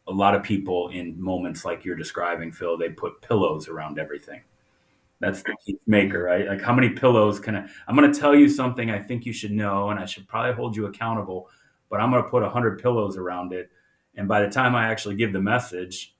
[0.07, 4.41] a lot of people in moments like you're describing, Phil, they put pillows around everything.
[5.19, 6.47] That's the key maker, right?
[6.47, 7.67] Like, how many pillows can I?
[7.87, 10.53] I'm going to tell you something I think you should know, and I should probably
[10.53, 11.49] hold you accountable,
[11.89, 13.69] but I'm going to put a hundred pillows around it.
[14.15, 16.15] And by the time I actually give the message,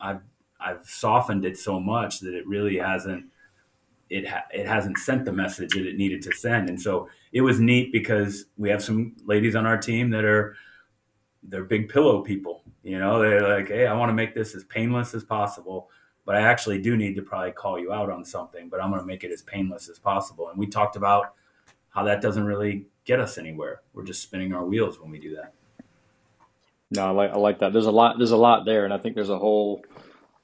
[0.00, 0.20] I've
[0.60, 3.26] I've softened it so much that it really hasn't
[4.10, 6.68] it ha- it hasn't sent the message that it needed to send.
[6.68, 10.56] And so it was neat because we have some ladies on our team that are
[11.48, 12.62] they're big pillow people.
[12.82, 15.88] You know, they're like, hey, I want to make this as painless as possible
[16.24, 19.00] but I actually do need to probably call you out on something, but I'm going
[19.00, 20.48] to make it as painless as possible.
[20.48, 21.34] And we talked about
[21.90, 23.82] how that doesn't really get us anywhere.
[23.92, 25.52] We're just spinning our wheels when we do that.
[26.90, 27.72] No, I like I like that.
[27.72, 29.84] There's a lot there's a lot there, and I think there's a whole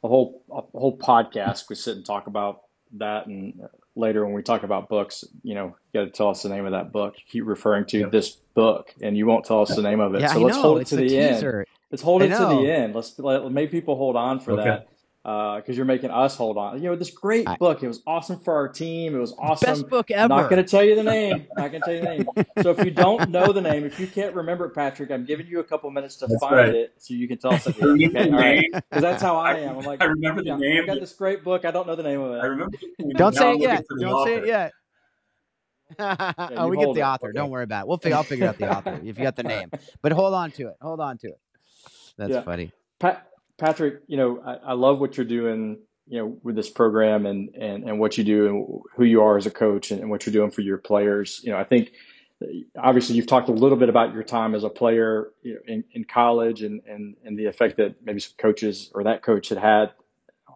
[0.03, 3.27] a whole a whole podcast we sit and talk about that.
[3.27, 3.69] And
[4.01, 6.67] later when we talk about books, you know, you got to tell us the name
[6.67, 7.15] of that book.
[7.19, 8.11] You keep referring to yep.
[8.11, 10.23] this book, and you won't tell us the name of it.
[10.23, 10.63] Yeah, so I let's know.
[10.63, 11.59] hold it it's to the teaser.
[11.59, 11.67] end.
[11.91, 12.95] Let's hold it to the end.
[12.95, 14.65] Let's let make people hold on for okay.
[14.65, 14.89] that
[15.31, 16.83] because uh, you're making us hold on.
[16.83, 17.83] You know, this great I, book.
[17.83, 19.15] It was awesome for our team.
[19.15, 19.67] It was awesome.
[19.67, 20.29] Best book ever.
[20.29, 21.47] Not going to tell you the name.
[21.57, 22.47] Not going to tell you the name.
[22.63, 25.47] So if you don't know the name, if you can't remember it, Patrick, I'm giving
[25.47, 26.75] you a couple minutes to that's find right.
[26.75, 27.67] it so you can tell us.
[27.81, 28.65] Okay, all right.
[28.73, 29.79] Because that's how I am.
[29.79, 30.83] I'm like, I remember the name.
[30.83, 31.65] I got this great book.
[31.65, 32.39] I don't know the name of it.
[32.39, 32.77] I remember.
[33.17, 33.85] Don't say it yet.
[33.99, 34.73] Don't say it yet.
[35.99, 37.29] yeah, oh, we get the author.
[37.29, 37.37] Okay.
[37.37, 37.89] Don't worry about it.
[37.89, 38.17] We'll figure.
[38.17, 39.71] I'll figure out the author if you got the name.
[40.03, 40.77] But hold on to it.
[40.81, 41.41] Hold on to it.
[42.17, 42.43] That's yeah.
[42.43, 42.73] funny.
[42.99, 43.30] Pat,
[43.61, 45.79] Patrick, you know, I, I love what you're doing
[46.11, 49.39] you know with this program and and and what you do and who you are
[49.39, 51.41] as a coach and, and what you're doing for your players.
[51.43, 51.93] You know i think
[52.43, 52.47] uh,
[52.77, 55.85] obviously you've talked a little bit about your time as a player you know, in,
[55.93, 59.59] in college and, and and the effect that maybe some coaches or that coach had
[59.59, 59.93] had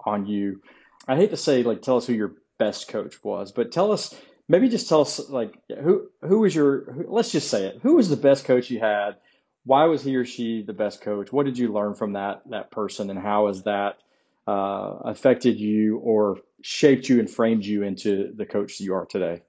[0.05, 0.61] on you.
[1.09, 4.15] I hate to say like tell us who your best coach was but tell us
[4.49, 7.79] maybe just tell us like who who was your who, let's just say it.
[7.83, 9.17] Who was the best coach you had
[9.65, 12.71] why was he or she the best coach what did you learn from that that
[12.71, 13.99] person and how has that
[14.47, 19.43] uh, affected you or shaped you and framed you into the coach you are today?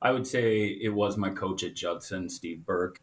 [0.00, 3.00] I would say it was my coach at Judson, Steve Burke.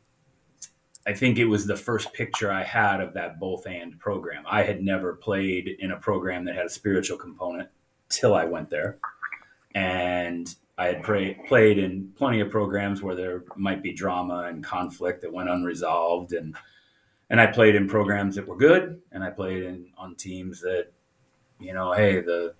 [1.08, 4.44] I think it was the first picture I had of that both and program.
[4.48, 7.70] I had never played in a program that had a spiritual component
[8.10, 9.00] till I went there.
[9.74, 14.64] And I had pray, played in plenty of programs where there might be drama and
[14.64, 16.34] conflict that went unresolved.
[16.34, 16.56] And,
[17.30, 19.02] and I played in programs that were good.
[19.12, 20.92] And I played in on teams that
[21.62, 22.54] you know, hey, the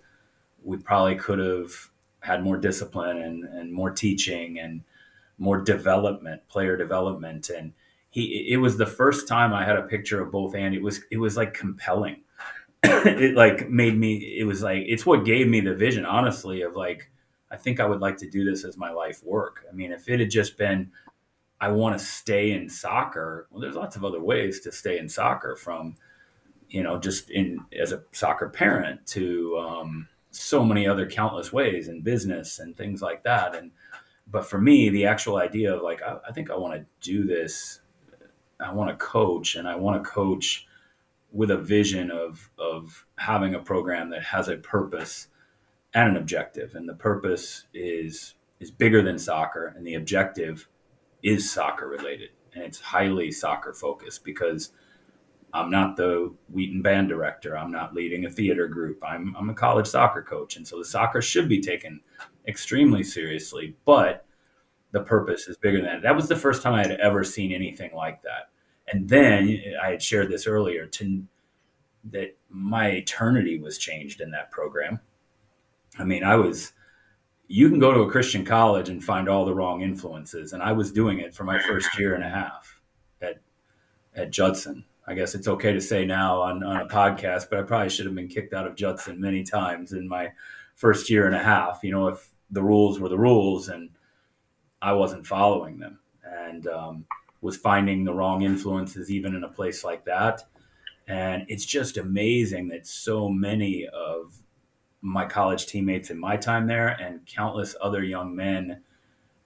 [0.64, 1.72] we probably could have
[2.20, 4.84] had more discipline and, and more teaching and
[5.40, 7.50] more development, player development.
[7.50, 7.74] And
[8.12, 11.02] he it was the first time I had a picture of both and it was
[11.10, 12.22] it was like compelling.
[12.84, 16.76] it like made me it was like it's what gave me the vision, honestly, of
[16.76, 17.10] like
[17.52, 19.66] I think I would like to do this as my life work.
[19.70, 20.92] I mean, if it had just been
[21.60, 25.08] I want to stay in soccer, well, there's lots of other ways to stay in
[25.08, 25.96] soccer from
[26.72, 31.90] you know, just in as a soccer parent to um, so many other countless ways
[31.90, 33.56] in business and things like that.
[33.56, 33.72] And
[34.28, 37.26] but for me, the actual idea of like, I, I think I want to do
[37.26, 37.82] this.
[38.60, 40.68] I want to coach, and I want to coach
[41.34, 45.28] with a vision of of having a program that has a purpose
[45.94, 46.76] and an objective.
[46.76, 50.68] And the purpose is is bigger than soccer, and the objective
[51.24, 54.72] is soccer related, and it's highly soccer focused because
[55.54, 57.58] I'm not the Wheaton band director.
[57.58, 59.04] I'm not leading a theater group.
[59.06, 60.56] I'm, I'm a college soccer coach.
[60.56, 62.00] And so the soccer should be taken
[62.48, 64.26] extremely seriously, but
[64.92, 66.02] the purpose is bigger than that.
[66.04, 68.50] That was the first time I had ever seen anything like that.
[68.92, 71.24] And then I had shared this earlier to
[72.12, 75.00] that my eternity was changed in that program.
[76.02, 76.74] I mean, I was
[77.48, 80.72] you can go to a Christian college and find all the wrong influences, and I
[80.72, 82.80] was doing it for my first year and a half
[83.22, 83.42] at
[84.16, 84.86] at Judson.
[85.08, 88.06] I guess it's okay to say now on, on a podcast, but I probably should
[88.06, 90.32] have been kicked out of Judson many times in my
[90.76, 91.80] first year and a half.
[91.84, 93.90] You know, if the rules were the rules and
[94.82, 97.06] I wasn't following them, and um,
[97.42, 100.44] was finding the wrong influences even in a place like that.
[101.08, 104.41] And it's just amazing that so many of
[105.02, 108.82] my college teammates in my time there and countless other young men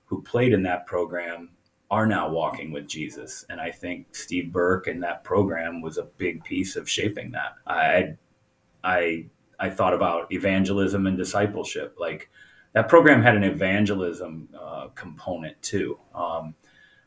[0.06, 1.50] who played in that program
[1.92, 3.46] are now walking with Jesus.
[3.50, 7.54] And I think Steve Burke and that program was a big piece of shaping that.
[7.68, 8.16] I
[8.84, 9.28] I
[9.60, 11.96] I thought about evangelism and discipleship.
[12.00, 12.30] Like
[12.74, 15.98] that program had an evangelism uh, component too.
[16.14, 16.56] Um,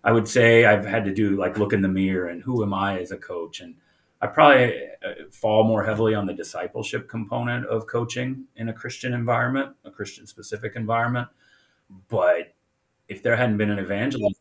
[0.03, 2.73] I would say I've had to do like look in the mirror and who am
[2.73, 3.75] I as a coach and
[4.21, 9.15] I probably uh, fall more heavily on the discipleship component of coaching in a Christian
[9.15, 11.29] environment, a Christian specific environment.
[12.09, 12.55] But
[13.09, 14.41] if there hadn't been an evangelist,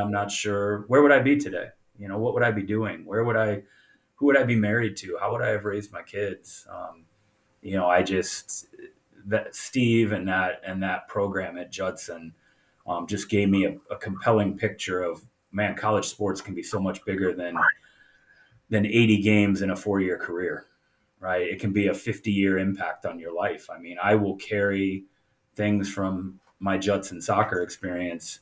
[0.00, 1.68] I'm not sure where would I be today.
[1.98, 3.04] You know, what would I be doing?
[3.04, 3.62] Where would I,
[4.14, 5.18] who would I be married to?
[5.20, 6.66] How would I have raised my kids?
[6.70, 7.04] Um,
[7.60, 8.66] you know, I just
[9.26, 12.32] that Steve and that and that program at Judson
[12.86, 16.80] um, just gave me a, a compelling picture of man, college sports can be so
[16.80, 17.54] much bigger than
[18.72, 20.64] than 80 games in a four year career,
[21.20, 21.42] right?
[21.42, 23.68] It can be a 50 year impact on your life.
[23.70, 25.04] I mean, I will carry
[25.54, 28.40] things from my Judson soccer experience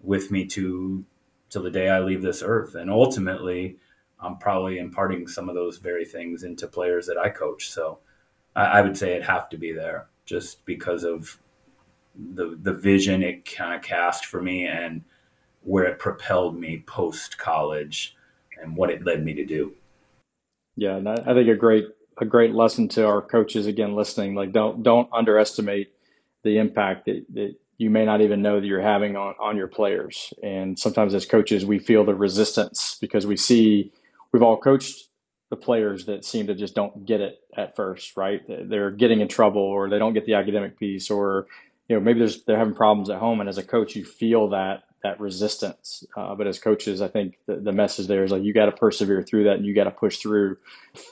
[0.00, 1.04] with me to
[1.50, 2.74] till the day I leave this earth.
[2.74, 3.76] And ultimately,
[4.18, 7.70] I'm probably imparting some of those very things into players that I coach.
[7.70, 8.00] So
[8.56, 11.38] I, I would say it'd have to be there just because of
[12.32, 15.04] the the vision it kind of cast for me and
[15.62, 18.16] where it propelled me post college
[18.62, 19.74] and what it led me to do.
[20.76, 21.86] Yeah, and I, think a great
[22.18, 24.34] a great lesson to our coaches again listening.
[24.34, 25.92] Like don't don't underestimate
[26.42, 29.68] the impact that, that you may not even know that you're having on, on your
[29.68, 30.32] players.
[30.42, 33.92] And sometimes as coaches, we feel the resistance because we see
[34.32, 35.08] we've all coached
[35.50, 38.42] the players that seem to just don't get it at first, right?
[38.48, 41.46] They're getting in trouble or they don't get the academic piece or
[41.88, 44.50] you know maybe there's they're having problems at home and as a coach you feel
[44.50, 46.04] that that resistance.
[46.16, 48.72] Uh, but as coaches, I think the, the message there is like you got to
[48.72, 50.58] persevere through that and you got to push through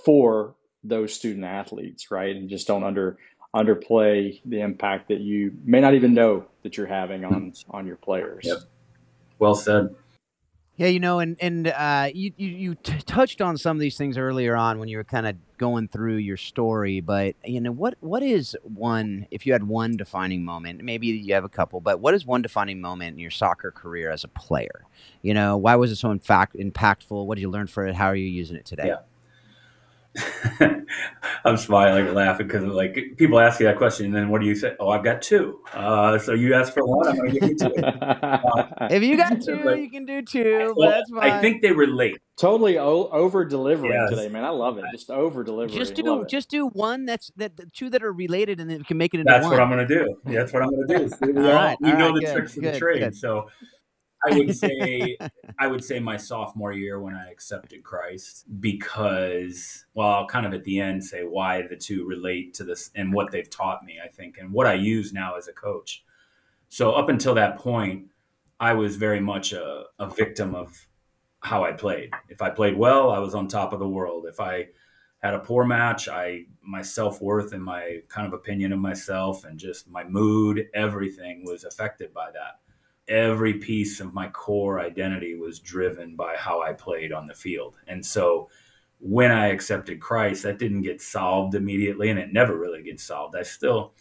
[0.04, 2.34] for those student athletes, right?
[2.34, 3.18] And just don't under
[3.54, 7.96] underplay the impact that you may not even know that you're having on on your
[7.96, 8.44] players.
[8.44, 8.58] Yep.
[9.38, 9.94] Well said.
[10.78, 13.98] Yeah, you know, and and uh, you you, you t- touched on some of these
[13.98, 17.72] things earlier on when you were kind of going through your story, but you know
[17.72, 20.84] what what is one if you had one defining moment?
[20.84, 24.12] Maybe you have a couple, but what is one defining moment in your soccer career
[24.12, 24.84] as a player?
[25.20, 27.26] You know, why was it so in fact impactful?
[27.26, 27.96] What did you learn from it?
[27.96, 28.86] How are you using it today?
[28.86, 28.98] Yeah.
[31.44, 34.46] I'm smiling and laughing because like people ask you that question, and then what do
[34.46, 34.74] you say?
[34.80, 35.60] Oh, I've got two.
[35.72, 37.74] Uh, so you ask for one, I'm going to give you two.
[37.84, 40.74] Uh, if you got two, but, you can do two.
[40.76, 41.30] Well, that's fine.
[41.30, 42.18] I think they relate.
[42.36, 44.10] Totally o- over delivering yes.
[44.10, 44.44] today, man.
[44.44, 44.84] I love it.
[44.92, 45.76] Just over delivering.
[45.76, 48.96] Just do just do one that's that two that are related, and then you can
[48.96, 49.52] make it into That's one.
[49.52, 50.16] what I'm going to do.
[50.24, 51.08] That's what I'm going to do.
[51.18, 53.00] So all, all right, we know right, the good, tricks good, of the trade.
[53.00, 53.16] Good.
[53.16, 53.48] So
[54.26, 55.16] I would say
[55.58, 60.54] I would say my sophomore year when I accepted Christ because well I'll kind of
[60.54, 63.98] at the end say why the two relate to this and what they've taught me
[64.04, 66.04] I think and what I use now as a coach.
[66.68, 68.06] So up until that point
[68.60, 70.86] I was very much a, a victim of
[71.40, 72.10] how I played.
[72.28, 74.26] If I played well, I was on top of the world.
[74.26, 74.66] If I
[75.22, 79.58] had a poor match, I my self-worth and my kind of opinion of myself and
[79.58, 82.60] just my mood, everything was affected by that
[83.08, 87.76] every piece of my core identity was driven by how I played on the field.
[87.86, 88.48] And so
[89.00, 93.36] when I accepted Christ, that didn't get solved immediately, and it never really gets solved.
[93.36, 93.94] I still,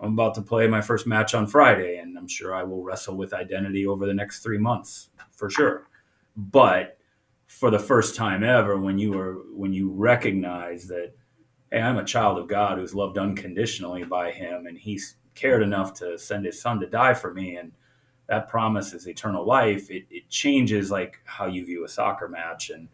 [0.00, 3.16] I'm about to play my first match on Friday, and I'm sure I will wrestle
[3.16, 5.88] with identity over the next three months for sure.
[6.36, 6.98] But
[7.46, 11.12] for the first time ever, when you are when you recognize that,
[11.70, 15.92] hey, I'm a child of God who's loved unconditionally by Him, and He's cared enough
[15.94, 17.72] to send His Son to die for me, and
[18.28, 22.70] that promise is eternal life, it, it changes like how you view a soccer match
[22.70, 22.88] and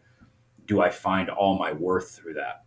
[0.65, 2.63] do I find all my worth through that?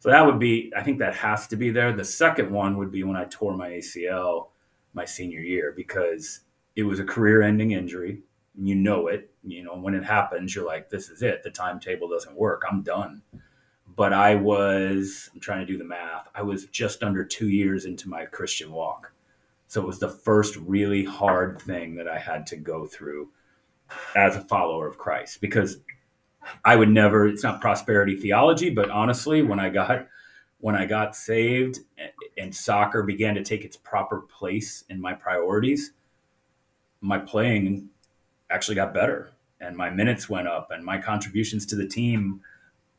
[0.00, 1.92] So that would be, I think that has to be there.
[1.92, 4.48] The second one would be when I tore my ACL
[4.94, 6.40] my senior year because
[6.76, 8.20] it was a career ending injury.
[8.60, 9.30] You know it.
[9.44, 11.42] You know, when it happens, you're like, this is it.
[11.42, 12.62] The timetable doesn't work.
[12.68, 13.22] I'm done.
[13.94, 17.84] But I was, I'm trying to do the math, I was just under two years
[17.84, 19.11] into my Christian walk.
[19.72, 23.30] So it was the first really hard thing that I had to go through
[24.14, 25.78] as a follower of Christ because
[26.62, 30.08] I would never, it's not prosperity theology, but honestly, when I got,
[30.58, 31.78] when I got saved
[32.36, 35.92] and soccer began to take its proper place in my priorities,
[37.00, 37.88] my playing
[38.50, 42.42] actually got better and my minutes went up and my contributions to the team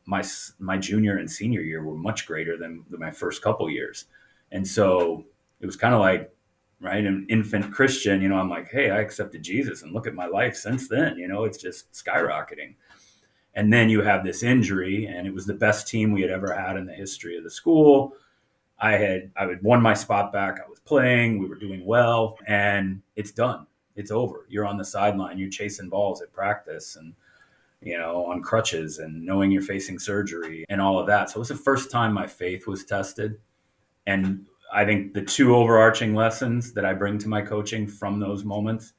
[0.06, 0.24] my
[0.58, 4.06] my junior and senior year were much greater than, than my first couple years.
[4.50, 5.24] And so
[5.60, 6.34] it was kind of like
[6.80, 7.04] right?
[7.04, 10.26] An infant christian you know i'm like hey i accepted jesus and look at my
[10.26, 12.74] life since then you know it's just skyrocketing.
[13.56, 16.52] And then you have this injury and it was the best team we had ever
[16.52, 18.14] had in the history of the school.
[18.80, 20.58] I had i had won my spot back.
[20.60, 21.38] I was playing.
[21.38, 23.66] We were doing well and it's done.
[23.96, 24.46] It's over.
[24.48, 27.14] You're on the sideline, you're chasing balls at practice and
[27.80, 31.28] you know, on crutches and knowing you're facing surgery and all of that.
[31.28, 33.38] So it was the first time my faith was tested.
[34.06, 38.44] And I think the two overarching lessons that I bring to my coaching from those
[38.44, 38.92] moments,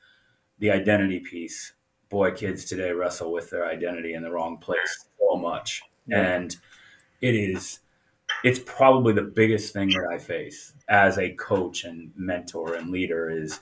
[0.60, 1.74] the identity piece.
[2.10, 5.82] Boy, kids today wrestle with their identity in the wrong place so much.
[6.08, 6.22] Yeah.
[6.22, 6.56] And
[7.22, 7.80] it is
[8.44, 13.30] it's probably the biggest thing that I face as a coach and mentor and leader
[13.30, 13.60] is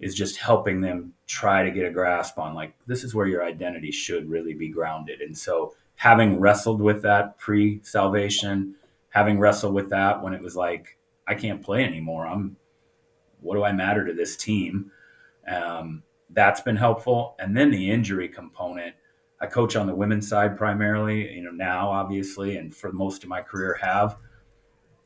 [0.00, 3.44] is just helping them try to get a grasp on like this is where your
[3.44, 8.74] identity should really be grounded and so having wrestled with that pre-salvation
[9.10, 10.97] having wrestled with that when it was like
[11.28, 12.56] i can't play anymore i'm
[13.40, 14.90] what do i matter to this team
[15.48, 18.94] um, that's been helpful and then the injury component
[19.40, 23.28] i coach on the women's side primarily you know now obviously and for most of
[23.28, 24.16] my career have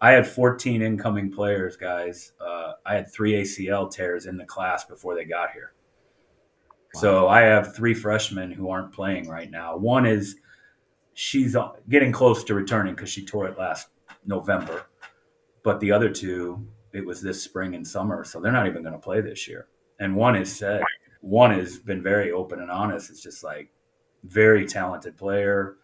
[0.03, 2.33] I had 14 incoming players, guys.
[2.41, 5.75] Uh, I had three ACL tears in the class before they got here.
[6.95, 7.01] Wow.
[7.01, 9.77] So I have three freshmen who aren't playing right now.
[9.77, 10.35] One is
[11.15, 11.57] she's
[11.89, 13.91] getting close to returning because she tore it last
[14.27, 14.87] November,
[15.63, 18.95] but the other two, it was this spring and summer, so they're not even going
[18.95, 19.67] to play this year.
[20.01, 20.83] And one is said,
[21.21, 23.11] one has been very open and honest.
[23.11, 23.71] It's just like
[24.25, 25.77] very talented player,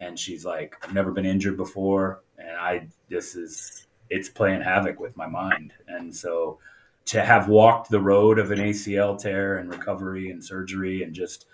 [0.00, 5.00] and she's like, I've never been injured before and I this is it's playing havoc
[5.00, 5.72] with my mind.
[5.88, 6.58] And so
[7.06, 11.46] to have walked the road of an ACL tear and recovery and surgery and just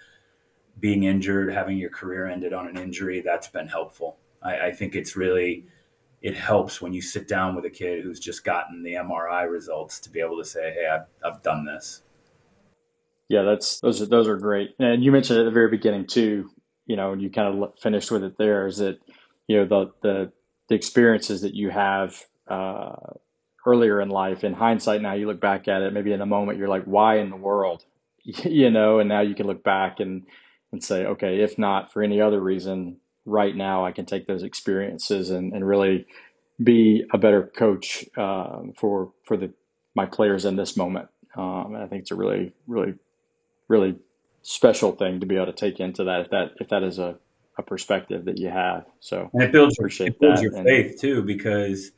[0.78, 4.16] being injured, having your career ended on an injury, that's been helpful.
[4.42, 5.66] I, I think it's really
[6.22, 10.00] it helps when you sit down with a kid who's just gotten the MRI results
[10.00, 12.02] to be able to say, "Hey, I've, I've done this."
[13.28, 14.74] Yeah, that's those are those are great.
[14.78, 16.50] And you mentioned at the very beginning too.
[16.86, 18.66] You know, and you kind of finished with it there.
[18.66, 18.98] Is that
[19.46, 20.32] you know the the
[20.68, 22.16] the experiences that you have
[22.48, 22.96] uh,
[23.66, 24.44] earlier in life.
[24.44, 27.18] In hindsight, now you look back at it, maybe in a moment you're like, why
[27.18, 27.84] in the world?
[28.24, 30.26] you know, and now you can look back and,
[30.72, 32.98] and say, okay, if not for any other reason,
[33.30, 36.06] right now I can take those experiences and, and really
[36.62, 39.52] be a better coach uh, for for the
[39.94, 41.08] my players in this moment.
[41.36, 42.94] Um, I think it's a really, really,
[43.68, 43.96] really
[44.42, 47.16] special thing to be able to take into that if that if that is a
[47.58, 48.86] a perspective that you have.
[49.00, 51.92] So and it builds your, it builds your faith too, because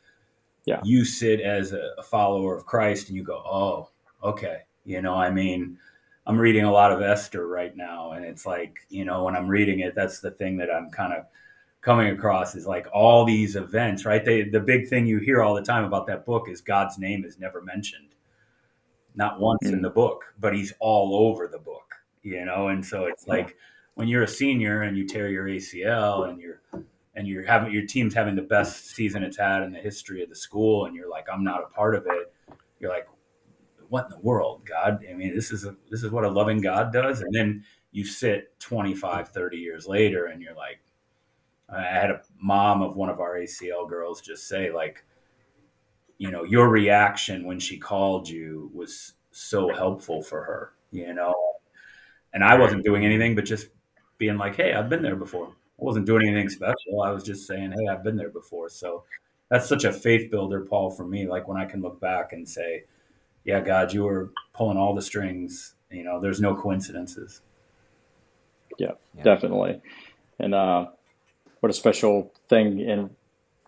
[0.65, 3.89] yeah, you sit as a follower of Christ and you go, oh,
[4.23, 5.79] okay, you know, I mean,
[6.27, 9.49] I'm reading a lot of Esther right now, and it's like, you know, when I'm
[9.49, 11.25] reading it, that's the thing that I'm kind of
[11.81, 14.25] coming across is like all these events, right?
[14.25, 17.25] They, the big thing you hear all the time about that book is God's name
[17.25, 18.15] is never mentioned,
[19.17, 19.73] not once mm.
[19.73, 21.93] in the book, but He's all over the book,
[22.23, 23.57] you know, and so it's like
[23.95, 26.63] when you're a senior and you tear your ACL and you're
[27.15, 30.29] and you're having your team's having the best season it's had in the history of
[30.29, 32.33] the school and you're like I'm not a part of it
[32.81, 33.07] you're like
[33.93, 36.61] what in the world God I mean this is a, this is what a loving
[36.61, 40.81] God does and then you sit 25 30 years later and you're like
[41.69, 45.05] I had a mom of one of our ACL girls just say like
[46.19, 51.35] you know your reaction when she called you was so helpful for her you know
[52.33, 53.69] and I wasn't doing anything but just
[54.19, 57.03] being like, "Hey, I've been there before." I wasn't doing anything special.
[57.03, 59.05] I was just saying, "Hey, I've been there before." So
[59.49, 61.27] that's such a faith builder, Paul, for me.
[61.27, 62.85] Like when I can look back and say,
[63.45, 67.41] "Yeah, God, you were pulling all the strings." You know, there's no coincidences.
[68.79, 69.23] Yeah, yeah.
[69.23, 69.81] definitely.
[70.39, 70.87] And uh,
[71.61, 72.81] what a special thing!
[72.83, 73.11] And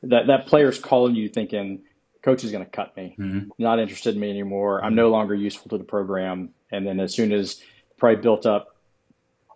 [0.02, 1.82] that that player's calling you, thinking,
[2.22, 3.16] "Coach is going to cut me.
[3.18, 3.48] Mm-hmm.
[3.58, 4.84] Not interested in me anymore.
[4.84, 7.62] I'm no longer useful to the program." and then as soon as
[7.96, 8.76] probably built up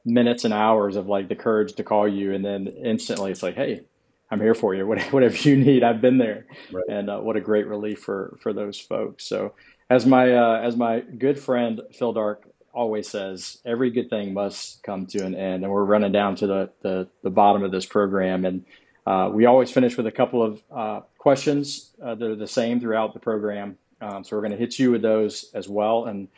[0.05, 3.57] minutes and hours of like the courage to call you, and then instantly it's like,
[3.57, 3.83] hey,
[4.31, 4.87] I'm here for you.
[5.11, 6.47] Whatever you need, I've been there.
[6.73, 6.85] Right.
[6.89, 9.25] And uh, what a great relief for for those folks.
[9.25, 9.55] So
[9.91, 14.83] as my uh, as my good friend Phil Dark always says, every good thing must
[14.83, 15.65] come to an end.
[15.65, 18.65] And we're running down to the the, the bottom of this program, and
[19.07, 22.81] uh, we always finish with a couple of uh, questions uh, that are the same
[22.81, 23.79] throughout the program.
[24.01, 26.29] Um, so we're going to hit you with those as well, and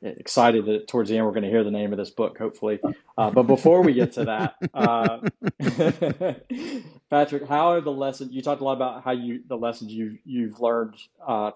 [0.00, 2.78] excited that towards the end we're going to hear the name of this book, hopefully.
[3.16, 5.18] Uh, but before we get to that, uh,
[7.10, 8.32] Patrick, how are the lessons?
[8.32, 10.94] You talked a lot about how you the lessons you you've learned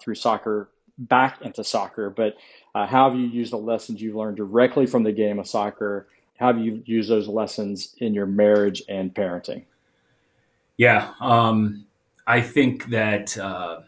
[0.01, 2.35] through soccer back into soccer, but
[2.75, 6.07] uh, how have you used the lessons you've learned directly from the game of soccer?
[6.39, 9.63] How have you used those lessons in your marriage and parenting?
[10.77, 11.85] Yeah, um,
[12.25, 13.81] I think that uh,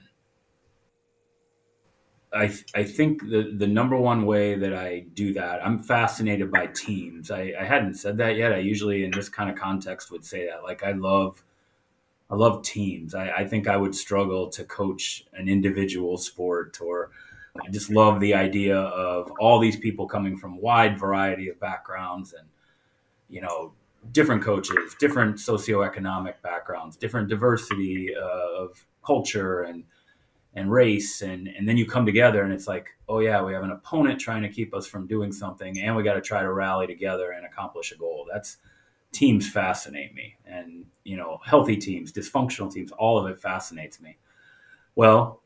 [2.35, 6.67] I, I think the, the number one way that I do that, I'm fascinated by
[6.67, 7.31] teams.
[7.31, 8.51] I, I hadn't said that yet.
[8.51, 10.63] I usually, in this kind of context, would say that.
[10.63, 11.41] Like, I love,
[12.29, 13.13] I love teams.
[13.13, 17.11] I, I think I would struggle to coach an individual sport, or
[17.63, 22.33] I just love the idea of all these people coming from wide variety of backgrounds
[22.33, 22.47] and,
[23.29, 23.73] you know,
[24.11, 29.83] different coaches, different socioeconomic backgrounds, different diversity uh, of culture and
[30.55, 33.63] and race and and then you come together and it's like oh yeah we have
[33.63, 36.51] an opponent trying to keep us from doing something and we got to try to
[36.51, 38.57] rally together and accomplish a goal that's
[39.15, 44.17] teams fascinate me and you know healthy teams dysfunctional teams all of it fascinates me
[44.95, 45.41] well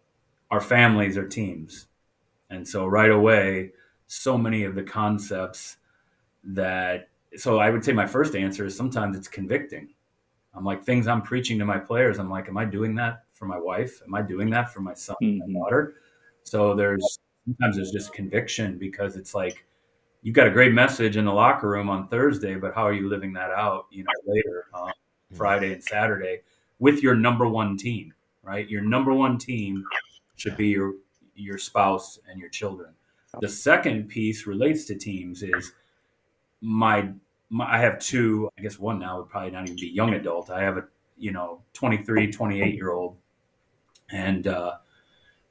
[0.51, 1.88] our families are teams
[2.49, 3.72] and so right away
[4.07, 5.78] so many of the concepts
[6.43, 9.89] that so i would say my first answer is sometimes it's convicting
[10.55, 13.45] i'm like things i'm preaching to my players i'm like am i doing that for
[13.45, 14.01] my wife?
[14.05, 15.41] Am I doing that for my son mm-hmm.
[15.41, 15.95] and daughter?
[16.43, 19.65] So there's sometimes there's just conviction because it's like
[20.22, 23.09] you've got a great message in the locker room on Thursday, but how are you
[23.09, 23.88] living that out?
[23.91, 24.91] You know, later uh,
[25.34, 26.41] Friday and Saturday
[26.80, 28.13] with your number one team,
[28.43, 28.67] right?
[28.70, 29.84] Your number one team
[30.36, 30.93] should be your
[31.36, 32.91] your spouse and your children.
[33.41, 35.72] The second piece relates to teams is
[36.61, 37.09] my,
[37.49, 40.49] my I have two, I guess one now would probably not even be young adult.
[40.49, 40.86] I have a
[41.17, 43.17] you know 23 28 year old
[44.11, 44.76] and uh,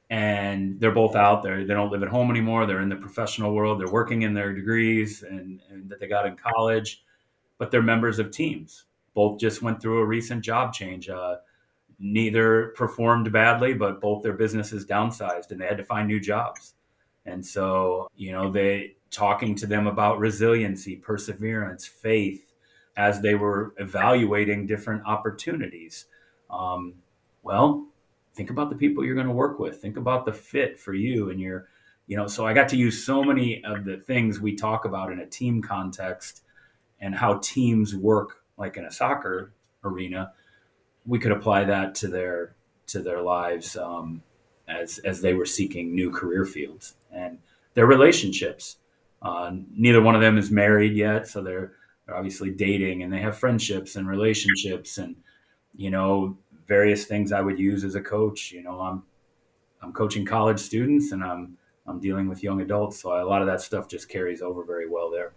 [0.09, 1.63] and they're both out there.
[1.63, 2.65] They don't live at home anymore.
[2.65, 3.79] They're in the professional world.
[3.79, 7.03] They're working in their degrees and, and that they got in college,
[7.57, 8.85] but they're members of teams.
[9.13, 11.09] Both just went through a recent job change.
[11.09, 11.37] Uh,
[11.99, 16.73] neither performed badly, but both their businesses downsized and they had to find new jobs.
[17.25, 22.53] And so, you know, they talking to them about resiliency, perseverance, faith
[22.97, 26.05] as they were evaluating different opportunities.
[26.49, 26.95] Um,
[27.43, 27.85] well,
[28.39, 29.81] think about the people you're going to work with.
[29.81, 31.67] Think about the fit for you and your
[32.07, 35.11] you know so i got to use so many of the things we talk about
[35.11, 36.41] in a team context
[37.01, 39.51] and how teams work like in a soccer
[39.83, 40.31] arena
[41.05, 42.55] we could apply that to their
[42.87, 44.23] to their lives um,
[44.69, 47.37] as as they were seeking new career fields and
[47.73, 48.77] their relationships.
[49.21, 51.73] Uh, neither one of them is married yet so they're,
[52.05, 55.17] they're obviously dating and they have friendships and relationships and
[55.75, 56.37] you know
[56.69, 58.51] various things I would use as a coach.
[58.53, 59.03] You know, I'm
[59.81, 61.57] I'm coaching college students and I'm
[61.87, 64.87] I'm dealing with young adults, so a lot of that stuff just carries over very
[64.87, 65.33] well there.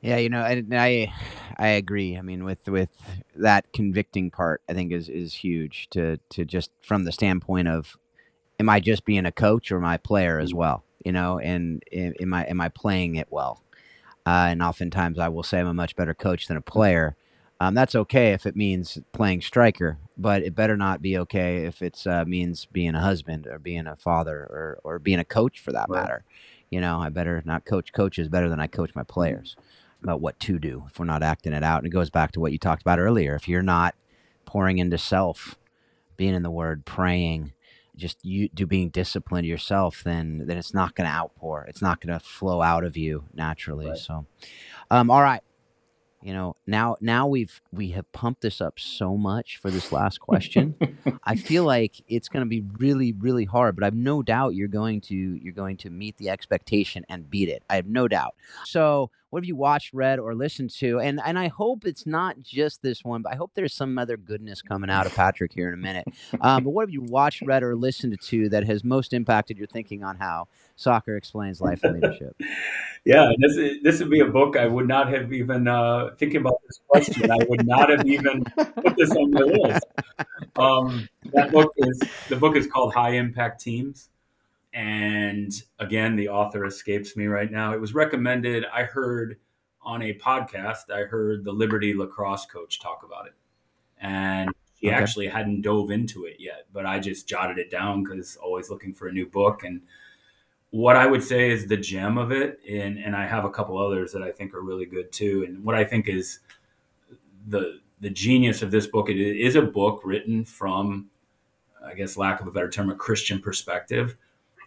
[0.00, 1.12] Yeah, you know, I, I
[1.58, 2.16] I agree.
[2.16, 2.88] I mean, with with
[3.36, 7.96] that convicting part, I think is is huge to to just from the standpoint of,
[8.58, 10.84] am I just being a coach or am I a player as well?
[11.04, 13.62] You know, and am I am I playing it well?
[14.26, 17.14] Uh, and oftentimes, I will say I'm a much better coach than a player.
[17.62, 21.82] Um, that's okay if it means playing striker, but it better not be okay if
[21.82, 25.60] it uh, means being a husband or being a father or, or being a coach
[25.60, 26.00] for that right.
[26.00, 26.24] matter.
[26.70, 29.56] You know, I better not coach coaches better than I coach my players
[30.02, 31.78] about what to do if we're not acting it out.
[31.78, 33.34] And it goes back to what you talked about earlier.
[33.34, 33.94] If you're not
[34.46, 35.56] pouring into self,
[36.16, 37.52] being in the word, praying,
[37.94, 41.66] just you do being disciplined yourself, then then it's not going to outpour.
[41.68, 43.88] It's not going to flow out of you naturally.
[43.88, 43.98] Right.
[43.98, 44.24] So,
[44.90, 45.42] um, all right
[46.22, 50.20] you know now now we've we have pumped this up so much for this last
[50.20, 50.74] question.
[51.24, 54.68] I feel like it's going to be really really hard but i've no doubt you're
[54.68, 57.62] going to you're going to meet the expectation and beat it.
[57.68, 58.34] I have no doubt.
[58.64, 62.40] So what have you watched read or listened to and and i hope it's not
[62.40, 65.68] just this one but i hope there's some other goodness coming out of patrick here
[65.68, 66.06] in a minute
[66.40, 69.66] um, but what have you watched read or listened to that has most impacted your
[69.66, 72.36] thinking on how soccer explains life and leadership
[73.04, 76.42] yeah, this is, this would be a book I would not have even uh, thinking
[76.42, 77.30] about this question.
[77.30, 79.86] I would not have even put this on my list.
[80.56, 84.10] Um, that book is the book is called High Impact Teams.
[84.72, 87.72] And again, the author escapes me right now.
[87.72, 88.64] It was recommended.
[88.72, 89.36] I heard
[89.82, 93.34] on a podcast, I heard the Liberty lacrosse coach talk about it.
[94.00, 94.96] And he okay.
[94.96, 98.94] actually hadn't dove into it yet, but I just jotted it down because always looking
[98.94, 99.64] for a new book.
[99.64, 99.82] And
[100.70, 103.76] what I would say is the gem of it, and, and I have a couple
[103.78, 105.44] others that I think are really good too.
[105.46, 106.40] And what I think is
[107.48, 111.10] the the genius of this book, it is a book written from,
[111.84, 114.16] I guess, lack of a better term, a Christian perspective.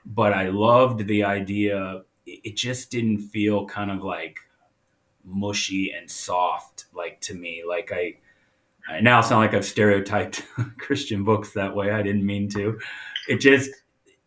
[0.05, 2.03] But I loved the idea.
[2.25, 4.39] It just didn't feel kind of like
[5.23, 7.63] mushy and soft, like to me.
[7.67, 8.15] Like I,
[8.87, 10.45] I now sound like I've stereotyped
[10.77, 11.91] Christian books that way.
[11.91, 12.79] I didn't mean to.
[13.27, 13.71] It just,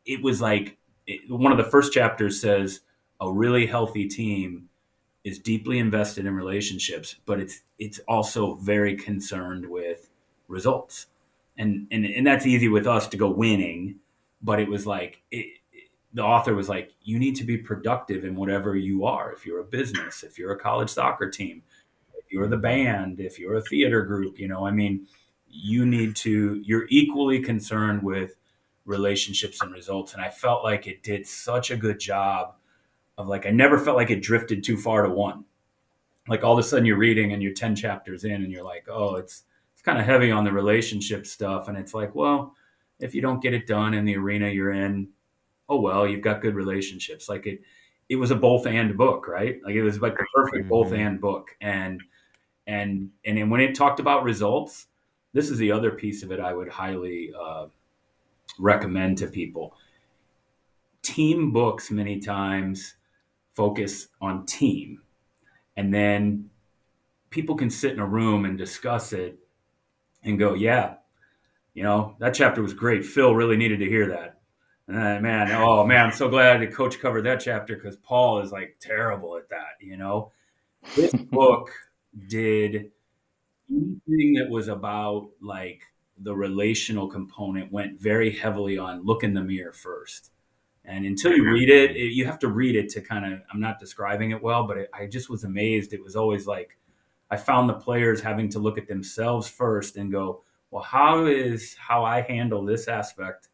[0.07, 2.81] it was like it, one of the first chapters says
[3.21, 4.69] a really healthy team
[5.25, 10.09] is deeply invested in relationships, but it's it's also very concerned with
[10.49, 11.07] results,
[11.59, 13.97] and and and that's easy with us to go winning,
[14.43, 15.56] but it was like it,
[16.17, 19.33] the author was like, you need to be productive in whatever you are.
[19.33, 21.63] If you're a business, if you're a college soccer team,
[22.17, 25.07] if you're the band, if you're a theater group, you know, I mean,
[25.47, 28.35] you need to, you're equally concerned with
[28.87, 30.15] relationships and results.
[30.15, 32.55] And I felt like it did such a good job
[33.19, 35.45] of like, I never felt like it drifted too far to one.
[36.29, 38.87] Like all of a sudden you're reading and you're 10 chapters in and you're like,
[38.89, 39.43] oh, it's,
[39.75, 41.69] it's kind of heavy on the relationship stuff.
[41.69, 42.55] And it's like, well,
[43.01, 45.09] if you don't get it done in the arena you're in,
[45.69, 47.29] oh well, you've got good relationships.
[47.29, 47.61] Like it,
[48.09, 49.59] it was a both and book, right?
[49.65, 50.69] Like it was like the perfect mm-hmm.
[50.69, 51.51] both and book.
[51.61, 52.03] And
[52.67, 54.87] and and then when it talked about results,
[55.33, 57.67] this is the other piece of it I would highly uh,
[58.59, 59.75] recommend to people.
[61.03, 62.95] Team books many times
[63.55, 65.03] focus on team,
[65.77, 66.51] and then
[67.31, 69.39] people can sit in a room and discuss it
[70.25, 70.95] and go, yeah,
[71.75, 73.05] you know that chapter was great.
[73.05, 74.36] Phil really needed to hear that
[74.89, 78.53] uh, man, oh man, I'm so glad the coach covered that chapter because Paul is
[78.53, 79.81] like terrible at that.
[79.81, 80.33] You know,
[80.95, 81.71] this book
[82.29, 82.93] did
[83.69, 85.83] anything that was about like
[86.19, 90.31] the relational component went very heavily on look in the mirror first.
[90.85, 93.41] And until you read it, it you have to read it to kind of.
[93.53, 95.95] I'm not describing it well, but it, I just was amazed.
[95.95, 96.79] It was always like
[97.29, 101.75] I found the players having to look at themselves first and go, well, how is
[101.75, 103.49] how I handle this aspect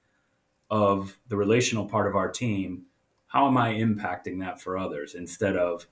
[0.73, 2.83] of the relational part of our team,
[3.27, 5.87] how am I impacting that for others instead of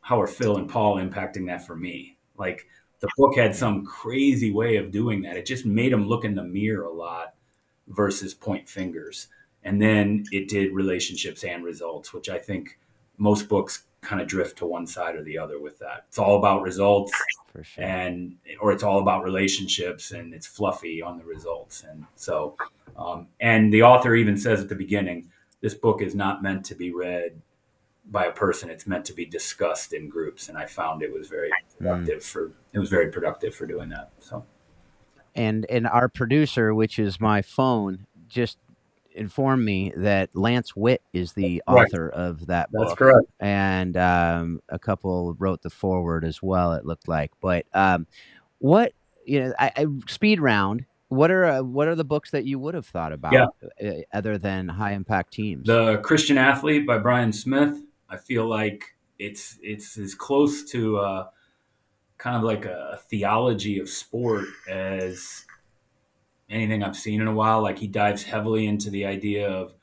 [0.00, 2.16] how are Phil and Paul impacting that for me?
[2.38, 2.66] Like
[3.00, 5.36] the book had some crazy way of doing that.
[5.36, 7.34] It just made them look in the mirror a lot
[7.88, 9.28] versus point fingers.
[9.64, 12.78] And then it did relationships and results, which I think
[13.18, 16.04] most books kind of drift to one side or the other with that.
[16.08, 17.12] It's all about results
[17.62, 17.84] sure.
[17.84, 21.84] and or it's all about relationships and it's fluffy on the results.
[21.90, 22.56] And so
[22.96, 25.30] um, and the author even says at the beginning,
[25.60, 27.42] this book is not meant to be read
[28.08, 28.70] by a person.
[28.70, 30.48] It's meant to be discussed in groups.
[30.48, 31.84] And I found it was very hmm.
[31.84, 32.26] productive mm.
[32.26, 34.12] for it was very productive for doing that.
[34.20, 34.44] So
[35.34, 38.58] and and our producer, which is my phone, just
[39.16, 42.88] informed me that Lance Witt is the author of that book.
[42.88, 43.28] That's correct.
[43.40, 46.72] And um, a couple wrote the forward as well.
[46.74, 48.06] It looked like, but um,
[48.58, 48.92] what
[49.24, 52.58] you know, I, I, speed round what are uh, what are the books that you
[52.58, 53.88] would have thought about yeah.
[53.88, 55.66] uh, other than high impact teams?
[55.66, 57.80] The Christian Athlete by Brian Smith.
[58.08, 61.26] I feel like it's it's as close to uh,
[62.18, 65.45] kind of like a theology of sport as
[66.50, 67.62] anything I've seen in a while.
[67.62, 69.74] Like he dives heavily into the idea of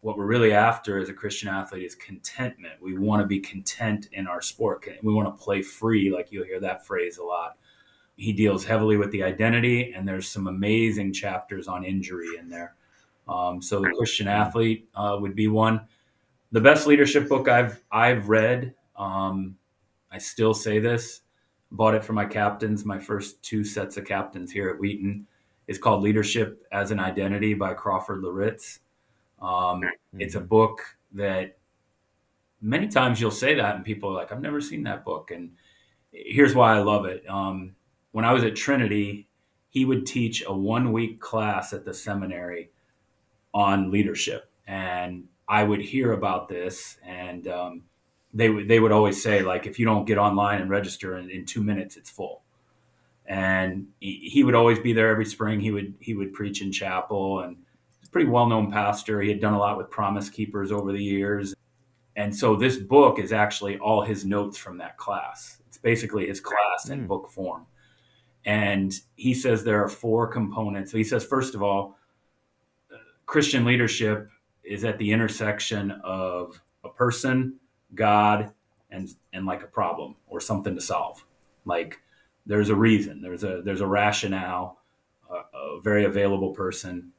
[0.00, 2.74] what we're really after as a Christian athlete is contentment.
[2.80, 4.86] We want to be content in our sport.
[5.02, 6.10] We want to play free.
[6.10, 7.56] Like you'll hear that phrase a lot
[8.16, 12.74] he deals heavily with the identity, and there's some amazing chapters on injury in there.
[13.28, 15.86] Um, so the Christian athlete uh, would be one.
[16.52, 18.74] The best leadership book I've I've read.
[18.96, 19.56] Um,
[20.10, 21.22] I still say this.
[21.72, 22.84] Bought it for my captains.
[22.84, 25.26] My first two sets of captains here at Wheaton
[25.66, 28.80] is called Leadership as an Identity by Crawford Loritts.
[29.40, 29.48] Um,
[29.82, 30.20] mm-hmm.
[30.20, 30.80] It's a book
[31.12, 31.56] that
[32.60, 35.52] many times you'll say that, and people are like, "I've never seen that book." And
[36.12, 37.28] here's why I love it.
[37.28, 37.74] Um,
[38.12, 39.28] when I was at Trinity,
[39.68, 42.70] he would teach a one week class at the seminary
[43.52, 44.50] on leadership.
[44.66, 47.82] And I would hear about this, and um,
[48.32, 51.30] they would they would always say like, if you don't get online and register in,
[51.30, 52.42] in two minutes, it's full.
[53.28, 55.58] And he, he, would always be there every spring.
[55.58, 57.56] He would he would preach in chapel, and
[57.98, 59.20] he's a pretty well known pastor.
[59.20, 61.54] He had done a lot with Promise Keepers over the years,
[62.16, 65.60] and so this book is actually all his notes from that class.
[65.68, 67.06] It's basically his class in mm.
[67.06, 67.66] book form.
[68.46, 70.92] And he says there are four components.
[70.92, 71.98] So he says, first of all,
[73.26, 74.30] Christian leadership
[74.64, 77.58] is at the intersection of a person,
[77.94, 78.52] God,
[78.90, 81.24] and and like a problem or something to solve.
[81.64, 82.00] Like
[82.46, 84.78] there's a reason, there's a there's a rationale,
[85.30, 87.12] a, a very available person,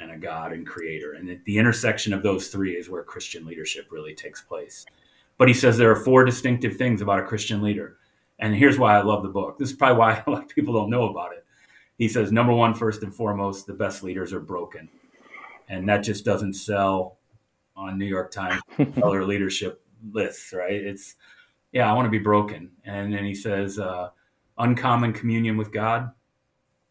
[0.00, 3.88] and a God and Creator, and the intersection of those three is where Christian leadership
[3.90, 4.86] really takes place.
[5.38, 7.98] But he says there are four distinctive things about a Christian leader,
[8.38, 9.58] and here's why I love the book.
[9.58, 11.44] This is probably why a lot of people don't know about it.
[11.98, 14.88] He says number one, first and foremost, the best leaders are broken,
[15.68, 17.18] and that just doesn't sell
[17.76, 18.62] on New York Times
[19.02, 19.82] other leadership
[20.12, 20.72] lists, right?
[20.72, 21.16] It's
[21.72, 22.70] yeah, I want to be broken.
[22.84, 24.10] And then he says, uh,
[24.60, 26.10] uncommon communion with God,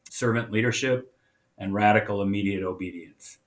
[0.09, 1.13] servant leadership,
[1.57, 3.37] and radical immediate obedience.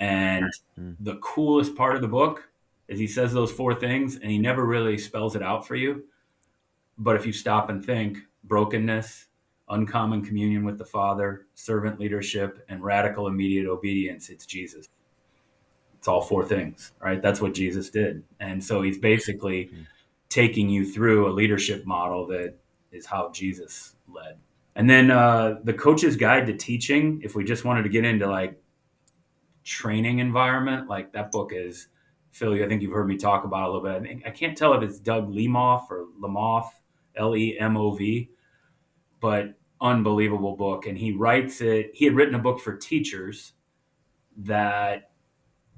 [0.00, 0.96] And mm.
[1.00, 2.48] the coolest part of the book
[2.88, 6.04] is he says those four things and he never really spells it out for you.
[6.98, 9.26] But if you stop and think, brokenness,
[9.68, 14.88] uncommon communion with the Father, servant leadership, and radical immediate obedience, it's Jesus.
[15.98, 17.22] It's all four things, right?
[17.22, 18.24] That's what Jesus did.
[18.40, 19.86] And so he's basically mm
[20.32, 22.54] taking you through a leadership model that
[22.92, 24.38] is how Jesus led.
[24.74, 28.26] And then uh, the coach's guide to teaching, if we just wanted to get into
[28.26, 28.58] like
[29.64, 31.88] training environment, like that book is
[32.30, 32.64] Philly.
[32.64, 34.22] I think you've heard me talk about a little bit.
[34.24, 36.68] I, I can't tell if it's Doug Lemov or Lemov,
[37.16, 38.30] L E M O V,
[39.20, 40.86] but unbelievable book.
[40.86, 41.90] And he writes it.
[41.92, 43.52] He had written a book for teachers
[44.38, 45.10] that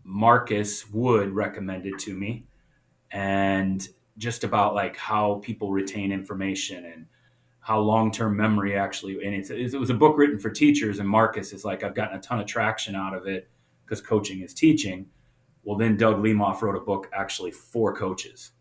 [0.05, 2.47] Marcus Wood recommended to me,
[3.11, 3.89] and
[4.19, 7.07] just about like how people retain information and
[7.61, 11.53] how long-term memory actually and it's, it was a book written for teachers and marcus
[11.53, 13.49] is like i've gotten a ton of traction out of it
[13.85, 15.07] because coaching is teaching.
[15.63, 18.53] Well then doug lemov wrote a book actually for coaches.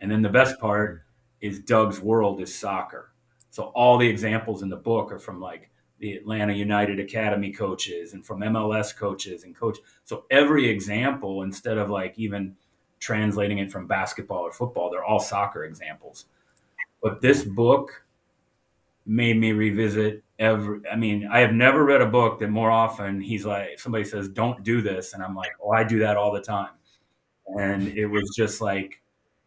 [0.00, 1.02] And then the best part
[1.40, 3.12] is doug's world is soccer.
[3.50, 5.70] So all the examples in the book are from like
[6.00, 11.78] the atlanta united academy coaches and from mls coaches and coach so every example instead
[11.78, 12.56] of like even
[13.04, 14.90] translating it from basketball or football.
[14.90, 16.24] They're all soccer examples.
[17.02, 18.02] But this book
[19.04, 23.20] made me revisit every I mean, I have never read a book that more often
[23.20, 25.12] he's like somebody says, Don't do this.
[25.12, 26.70] And I'm like, Oh, I do that all the time.
[27.58, 29.02] And it was just like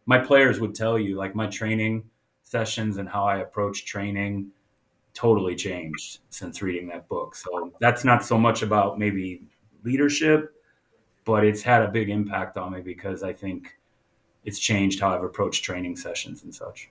[0.06, 2.04] my players would tell you, like my training
[2.44, 4.52] sessions and how I approach training
[5.14, 7.34] totally changed since reading that book.
[7.34, 9.42] So that's not so much about maybe
[9.82, 10.54] leadership
[11.28, 13.78] but it's had a big impact on me because I think
[14.46, 16.88] it's changed how I've approached training sessions and such.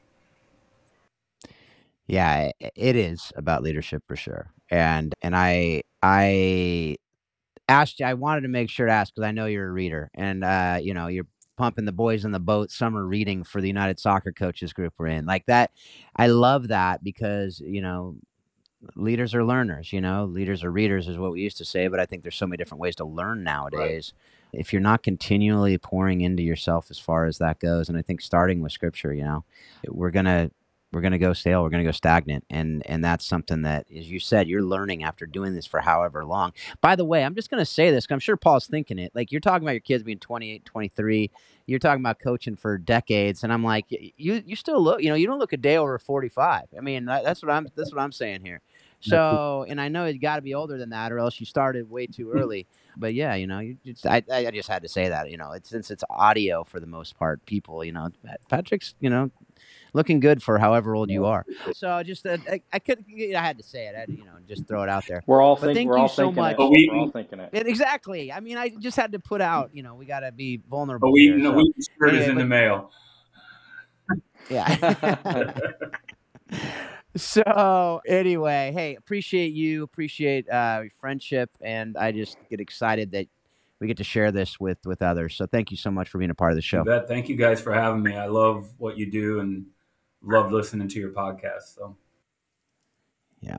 [2.06, 4.54] Yeah, it is about leadership for sure.
[4.70, 6.98] And and I I
[7.68, 10.12] asked you I wanted to make sure to ask because I know you're a reader
[10.14, 11.26] and uh, you know, you're
[11.58, 15.08] pumping the boys in the boat summer reading for the United Soccer Coaches group we're
[15.08, 15.26] in.
[15.26, 15.72] Like that
[16.16, 18.18] I love that because, you know,
[18.96, 22.00] leaders are learners, you know, leaders are readers is what we used to say, but
[22.00, 24.14] I think there's so many different ways to learn nowadays.
[24.54, 24.62] Right.
[24.62, 28.22] If you're not continually pouring into yourself as far as that goes, and I think
[28.22, 29.44] starting with scripture, you know,
[29.88, 30.52] we're going to
[30.92, 33.86] we're going to go stale we're going to go stagnant and and that's something that
[33.96, 36.54] as you said you're learning after doing this for however long.
[36.82, 39.32] By the way i'm just going to say this i'm sure paul's thinking it like
[39.32, 41.32] you're talking about your kids being 28 23
[41.66, 45.16] you're talking about coaching for decades and i'm like you you still look you know
[45.16, 48.12] you don't look a day over 45 i mean that's what i'm that's what i'm
[48.12, 48.62] saying here.
[49.00, 51.88] So and i know you got to be older than that or else you started
[51.88, 52.66] way too early.
[52.98, 55.52] But yeah you know you just I, I just had to say that you know
[55.52, 58.10] it's since it's audio for the most part people you know
[58.50, 59.30] patrick's you know
[59.98, 61.46] looking good for however old you are.
[61.74, 63.04] So just uh, I, I could
[63.36, 63.96] I had to say it.
[63.96, 65.22] I had to, you know just throw it out there.
[65.28, 65.76] We're all thinking.
[65.76, 66.56] Thank we're you all so much.
[66.58, 66.70] It.
[66.70, 67.50] We, we're all thinking it.
[67.52, 67.68] it.
[67.68, 68.32] Exactly.
[68.32, 69.72] I mean, I just had to put out.
[69.74, 71.10] You know, we got to be vulnerable.
[71.10, 71.58] But we here, no, so.
[71.58, 72.92] we shirt anyway, is in but, the mail.
[74.50, 75.64] Yeah.
[77.18, 83.28] so anyway, hey, appreciate you, appreciate uh, friendship, and I just get excited that
[83.80, 85.36] we get to share this with with others.
[85.36, 86.84] So thank you so much for being a part of the show.
[87.08, 88.16] Thank you guys for having me.
[88.16, 89.66] I love what you do and
[90.28, 91.76] love listening to your podcast.
[91.76, 91.96] So.
[93.42, 93.58] Yeah.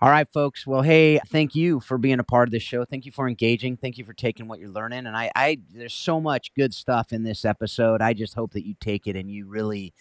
[0.00, 0.66] All right, folks.
[0.66, 2.84] Well, hey, thank you for being a part of this show.
[2.84, 3.76] Thank you for engaging.
[3.76, 5.06] Thank you for taking what you're learning.
[5.06, 8.02] And I, I, there's so much good stuff in this episode.
[8.02, 9.92] I just hope that you take it and you really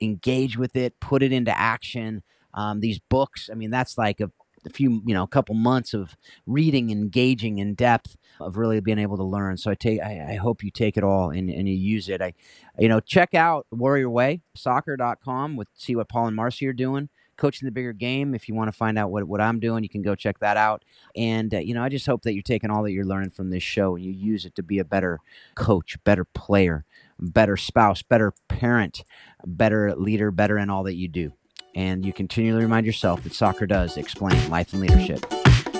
[0.00, 2.22] engage with it, put it into action.
[2.54, 4.30] Um, these books, I mean, that's like a
[4.66, 6.16] a few, you know, a couple months of
[6.46, 9.56] reading, engaging in depth of really being able to learn.
[9.56, 12.20] So I take, I, I hope you take it all and, and you use it.
[12.20, 12.34] I,
[12.78, 17.08] you know, check out Warrior Way soccer.com with see what Paul and Marcy are doing
[17.36, 18.34] coaching the bigger game.
[18.34, 20.56] If you want to find out what, what I'm doing, you can go check that
[20.56, 20.84] out.
[21.16, 23.50] And, uh, you know, I just hope that you're taking all that you're learning from
[23.50, 25.20] this show and you use it to be a better
[25.54, 26.84] coach, better player,
[27.18, 29.04] better spouse, better parent,
[29.44, 31.32] better leader, better in all that you do
[31.74, 35.20] and you continually remind yourself that soccer does explain life and leadership.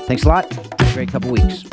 [0.07, 0.53] Thanks a lot.
[0.53, 1.65] Have a great couple weeks.